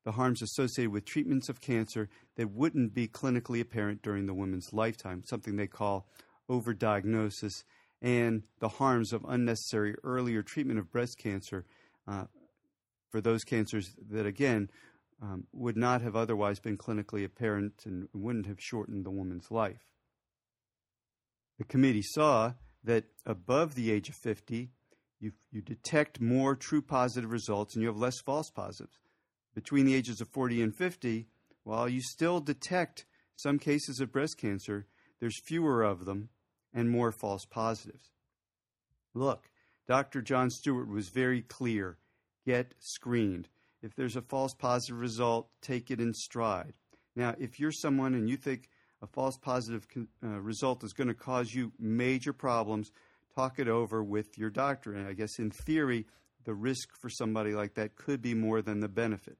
the 0.05 0.13
harms 0.13 0.43
associated 0.43 0.93
with 0.93 1.07
treatments 1.07 1.49
of 1.49 1.61
cancer 1.61 2.09
that 2.37 2.53
wouldn't 2.53 2.95
be 2.95 3.09
clinically 3.09 3.61
apparent 3.61 4.01
during 4.01 4.27
the 4.27 4.35
woman's 4.35 4.73
lifetime, 4.73 5.25
something 5.25 5.57
they 5.57 5.67
call 5.67 6.07
overdiagnosis, 6.49 7.65
and 8.03 8.43
the 8.61 8.69
harms 8.69 9.13
of 9.13 9.25
unnecessary 9.29 9.95
earlier 10.05 10.43
treatment 10.43 10.79
of 10.79 10.91
breast 10.91 11.19
cancer 11.19 11.65
uh, 12.09 12.25
for 13.11 13.21
those 13.21 13.45
cancers 13.45 13.95
that, 14.11 14.27
again, 14.27 14.71
um, 15.23 15.47
would 15.53 15.77
not 15.77 16.01
have 16.01 16.17
otherwise 16.17 16.61
been 16.61 16.79
clinically 16.79 17.25
apparent 17.25 17.83
and 17.85 18.09
wouldn't 18.15 18.47
have 18.47 18.61
shortened 18.61 19.05
the 19.05 19.11
woman's 19.11 19.51
life. 19.51 19.93
The 21.59 21.65
committee 21.65 22.03
saw 22.03 22.55
that 22.85 23.05
above 23.27 23.75
the 23.75 23.91
age 23.91 24.09
of 24.09 24.15
50, 24.15 24.71
you, 25.21 25.33
you 25.51 25.61
detect 25.61 26.21
more 26.21 26.57
true 26.57 26.81
positive 26.81 27.31
results 27.31 27.75
and 27.75 27.83
you 27.83 27.89
have 27.89 27.99
less 27.99 28.19
false 28.21 28.51
positives. 28.51 28.99
Between 29.55 29.85
the 29.85 29.95
ages 29.95 30.23
of 30.23 30.29
40 30.29 30.63
and 30.63 30.75
50, 30.75 31.27
while 31.65 31.89
you 31.89 32.01
still 32.01 32.41
detect 32.41 33.05
some 33.37 33.59
cases 33.59 34.01
of 34.01 34.13
breast 34.13 34.39
cancer, 34.39 34.87
there's 35.21 35.39
fewer 35.45 35.83
of 35.83 36.07
them 36.07 36.31
and 36.73 36.91
more 36.91 37.13
false 37.13 37.45
positives. 37.45 38.11
Look, 39.15 39.51
Dr. 39.89 40.23
John 40.23 40.51
Stewart 40.51 40.89
was 40.89 41.09
very 41.09 41.43
clear 41.43 41.99
get 42.47 42.75
screened. 42.79 43.49
If 43.83 43.95
there's 43.95 44.17
a 44.17 44.23
false 44.23 44.55
positive 44.55 44.99
result, 44.99 45.49
take 45.63 45.91
it 45.91 46.01
in 46.01 46.15
stride. 46.15 46.75
Now, 47.17 47.35
if 47.39 47.59
you're 47.59 47.73
someone 47.73 48.15
and 48.15 48.29
you 48.29 48.37
think 48.37 48.69
a 49.03 49.07
false 49.07 49.37
positive 49.37 49.87
uh, 50.23 50.41
result 50.41 50.85
is 50.85 50.93
going 50.93 51.09
to 51.09 51.15
cause 51.15 51.55
you 51.55 51.73
major 51.79 52.33
problems, 52.33 52.93
talk 53.35 53.59
it 53.59 53.69
over 53.69 54.03
with 54.03 54.39
your 54.39 54.51
doctor. 54.51 54.95
And 54.95 55.07
I 55.07 55.13
guess 55.13 55.39
in 55.39 55.51
theory, 55.51 56.07
the 56.45 56.55
risk 56.55 56.89
for 57.01 57.09
somebody 57.09 57.53
like 57.53 57.75
that 57.75 57.97
could 57.97 58.23
be 58.23 58.35
more 58.35 58.63
than 58.63 58.81
the 58.81 58.89
benefit. 58.89 59.39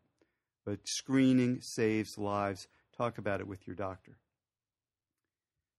But 0.65 0.81
screening 0.85 1.61
saves 1.61 2.19
lives. 2.19 2.69
Talk 2.97 3.19
about 3.19 3.41
it 3.41 3.47
with 3.47 3.67
your 3.67 3.77
doctor. 3.77 4.20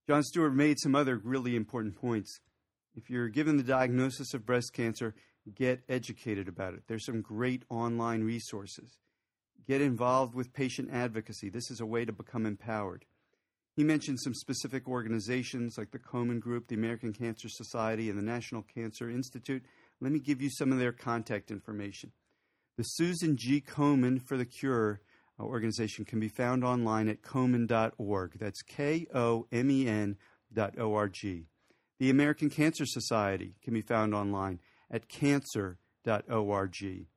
John 0.07 0.23
Stewart 0.23 0.53
made 0.53 0.79
some 0.79 0.95
other 0.95 1.17
really 1.23 1.55
important 1.55 1.95
points. 1.95 2.39
If 2.95 3.09
you're 3.09 3.29
given 3.29 3.57
the 3.57 3.63
diagnosis 3.63 4.33
of 4.33 4.45
breast 4.45 4.73
cancer, 4.73 5.13
get 5.55 5.83
educated 5.87 6.47
about 6.47 6.73
it. 6.73 6.83
There's 6.87 7.05
some 7.05 7.21
great 7.21 7.63
online 7.69 8.23
resources. 8.23 8.97
Get 9.67 9.81
involved 9.81 10.33
with 10.33 10.53
patient 10.53 10.89
advocacy. 10.91 11.49
This 11.49 11.69
is 11.69 11.79
a 11.79 11.85
way 11.85 12.03
to 12.05 12.11
become 12.11 12.45
empowered. 12.45 13.05
He 13.75 13.83
mentioned 13.83 14.19
some 14.19 14.33
specific 14.33 14.87
organizations 14.87 15.77
like 15.77 15.91
the 15.91 15.99
Komen 15.99 16.39
Group, 16.39 16.67
the 16.67 16.75
American 16.75 17.13
Cancer 17.13 17.47
Society, 17.47 18.09
and 18.09 18.17
the 18.17 18.23
National 18.23 18.63
Cancer 18.63 19.09
Institute. 19.09 19.63
Let 20.01 20.11
me 20.11 20.19
give 20.19 20.41
you 20.41 20.49
some 20.49 20.71
of 20.71 20.79
their 20.79 20.91
contact 20.91 21.51
information. 21.51 22.11
The 22.77 22.83
Susan 22.83 23.37
G. 23.37 23.61
Komen 23.61 24.21
for 24.27 24.35
the 24.35 24.45
Cure 24.45 24.99
organization 25.43 26.05
can 26.05 26.19
be 26.19 26.27
found 26.27 26.63
online 26.63 27.09
at 27.09 27.21
komen.org. 27.21 28.39
That's 28.39 28.61
K 28.61 29.07
O 29.13 29.47
M 29.51 29.69
E 29.69 29.87
N 29.87 30.17
dot 30.53 30.77
O 30.77 30.93
R 30.93 31.07
G. 31.07 31.47
The 31.99 32.09
American 32.09 32.49
Cancer 32.49 32.85
Society 32.85 33.55
can 33.63 33.73
be 33.73 33.81
found 33.81 34.15
online 34.15 34.59
at 34.89 35.07
cancer.org. 35.07 37.07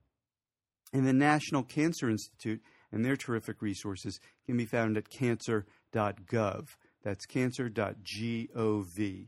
And 0.92 1.06
the 1.06 1.12
National 1.12 1.62
Cancer 1.62 2.10
Institute 2.10 2.60
and 2.92 3.04
their 3.04 3.16
terrific 3.16 3.62
resources 3.62 4.20
can 4.46 4.56
be 4.56 4.66
found 4.66 4.96
at 4.96 5.10
cancer.gov. 5.10 6.68
That's 7.02 7.26
cancer.gov. 7.26 9.26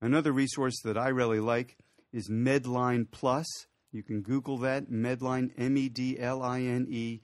Another 0.00 0.32
resource 0.32 0.74
that 0.84 0.98
I 0.98 1.08
really 1.08 1.40
like 1.40 1.76
is 2.12 2.28
Medline 2.28 3.10
Plus. 3.10 3.46
You 3.92 4.02
can 4.02 4.22
Google 4.22 4.58
that, 4.58 4.90
Medline, 4.90 5.50
M 5.56 5.76
E 5.76 5.88
D 5.88 6.18
L 6.18 6.42
I 6.42 6.60
N 6.60 6.86
E, 6.88 7.20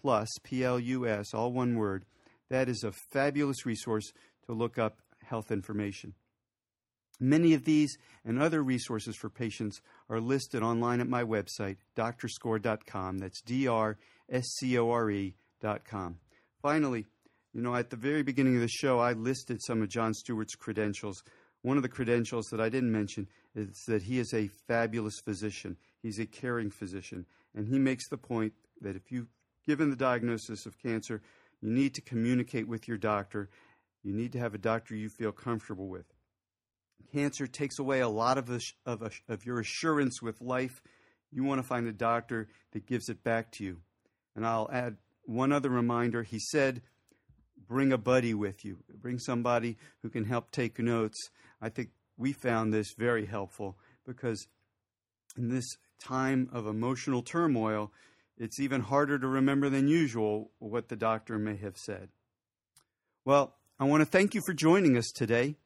plus, 0.00 0.28
P 0.42 0.64
L 0.64 0.78
U 0.78 1.06
S, 1.06 1.34
all 1.34 1.52
one 1.52 1.76
word. 1.76 2.04
That 2.50 2.68
is 2.68 2.84
a 2.84 2.92
fabulous 3.12 3.66
resource 3.66 4.12
to 4.46 4.52
look 4.52 4.78
up 4.78 4.98
health 5.24 5.50
information. 5.50 6.14
Many 7.20 7.52
of 7.54 7.64
these 7.64 7.96
and 8.24 8.40
other 8.40 8.62
resources 8.62 9.16
for 9.16 9.28
patients 9.28 9.80
are 10.08 10.20
listed 10.20 10.62
online 10.62 11.00
at 11.00 11.08
my 11.08 11.24
website, 11.24 11.76
drscore.com. 11.96 13.18
That's 13.18 13.42
D 13.42 13.66
R 13.66 13.98
S 14.30 14.46
C 14.58 14.78
O 14.78 14.90
R 14.90 15.10
E.com. 15.10 16.18
Finally, 16.62 17.06
you 17.52 17.62
know, 17.62 17.74
at 17.74 17.90
the 17.90 17.96
very 17.96 18.22
beginning 18.22 18.54
of 18.54 18.60
the 18.60 18.68
show, 18.68 19.00
I 19.00 19.12
listed 19.12 19.60
some 19.62 19.82
of 19.82 19.88
John 19.88 20.14
Stewart's 20.14 20.54
credentials. 20.54 21.22
One 21.62 21.76
of 21.76 21.82
the 21.82 21.88
credentials 21.88 22.46
that 22.50 22.60
I 22.60 22.68
didn't 22.68 22.92
mention 22.92 23.26
is 23.54 23.82
that 23.88 24.02
he 24.02 24.20
is 24.20 24.32
a 24.32 24.48
fabulous 24.68 25.18
physician. 25.24 25.76
He's 26.02 26.20
a 26.20 26.26
caring 26.26 26.70
physician. 26.70 27.26
And 27.54 27.66
he 27.66 27.78
makes 27.78 28.08
the 28.08 28.16
point 28.16 28.52
that 28.80 28.94
if 28.94 29.10
you've 29.10 29.26
given 29.68 29.90
the 29.90 29.96
diagnosis 29.96 30.64
of 30.64 30.78
cancer, 30.78 31.20
you 31.60 31.70
need 31.70 31.92
to 31.92 32.00
communicate 32.00 32.66
with 32.66 32.88
your 32.88 32.96
doctor. 32.96 33.50
You 34.02 34.14
need 34.14 34.32
to 34.32 34.38
have 34.38 34.54
a 34.54 34.58
doctor 34.58 34.96
you 34.96 35.10
feel 35.10 35.30
comfortable 35.30 35.88
with. 35.88 36.06
Cancer 37.12 37.46
takes 37.46 37.78
away 37.78 38.00
a 38.00 38.08
lot 38.08 38.38
of, 38.38 38.48
of, 38.86 39.20
of 39.28 39.44
your 39.44 39.60
assurance 39.60 40.22
with 40.22 40.40
life. 40.40 40.80
You 41.30 41.44
want 41.44 41.60
to 41.60 41.68
find 41.68 41.86
a 41.86 41.92
doctor 41.92 42.48
that 42.72 42.86
gives 42.86 43.10
it 43.10 43.22
back 43.22 43.52
to 43.52 43.64
you. 43.64 43.76
And 44.34 44.46
I'll 44.46 44.70
add 44.72 44.96
one 45.24 45.52
other 45.52 45.68
reminder. 45.68 46.22
He 46.22 46.38
said, 46.38 46.80
bring 47.68 47.92
a 47.92 47.98
buddy 47.98 48.32
with 48.32 48.64
you, 48.64 48.78
bring 49.02 49.18
somebody 49.18 49.76
who 50.00 50.08
can 50.08 50.24
help 50.24 50.50
take 50.50 50.78
notes. 50.78 51.28
I 51.60 51.68
think 51.68 51.90
we 52.16 52.32
found 52.32 52.72
this 52.72 52.94
very 52.96 53.26
helpful 53.26 53.76
because 54.06 54.46
in 55.36 55.50
this 55.50 55.66
time 56.00 56.48
of 56.54 56.66
emotional 56.66 57.20
turmoil, 57.22 57.92
it's 58.38 58.60
even 58.60 58.82
harder 58.82 59.18
to 59.18 59.26
remember 59.26 59.68
than 59.68 59.88
usual 59.88 60.50
what 60.58 60.88
the 60.88 60.96
doctor 60.96 61.38
may 61.38 61.56
have 61.56 61.76
said. 61.76 62.08
Well, 63.24 63.54
I 63.78 63.84
want 63.84 64.00
to 64.00 64.06
thank 64.06 64.34
you 64.34 64.40
for 64.46 64.54
joining 64.54 64.96
us 64.96 65.10
today. 65.14 65.56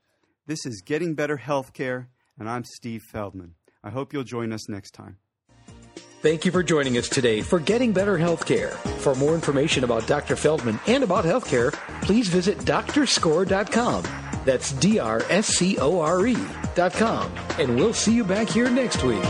This 0.47 0.67
is 0.67 0.83
Getting 0.85 1.15
Better 1.15 1.39
Healthcare, 1.39 2.07
and 2.39 2.49
I'm 2.49 2.65
Steve 2.65 3.03
Feldman. 3.03 3.55
I 3.85 3.91
hope 3.91 4.13
you'll 4.13 4.25
join 4.25 4.53
us 4.53 4.69
next 4.69 4.93
time. 4.93 5.19
Thank 6.23 6.45
you 6.45 6.53
for 6.53 6.63
joining 6.63 6.99
us 6.99 7.09
today 7.09 7.43
for 7.43 7.59
Getting 7.59 7.93
Better 7.93 8.17
Healthcare. 8.17 8.71
For 9.01 9.15
more 9.17 9.35
information 9.35 9.83
about 9.83 10.07
Dr. 10.07 10.37
Feldman 10.37 10.79
and 10.87 11.03
about 11.03 11.25
healthcare, 11.25 11.73
please 12.03 12.29
visit 12.29 12.59
drscore.com. 12.59 14.05
That's 14.45 14.73
D 14.73 14.99
R 14.99 15.23
S 15.29 15.49
C 15.49 15.79
O 15.79 16.01
R 16.01 16.27
E.com. 16.27 17.33
And 17.59 17.77
we'll 17.77 17.95
see 17.95 18.15
you 18.15 18.25
back 18.25 18.49
here 18.49 18.71
next 18.71 19.03
week. 19.03 19.23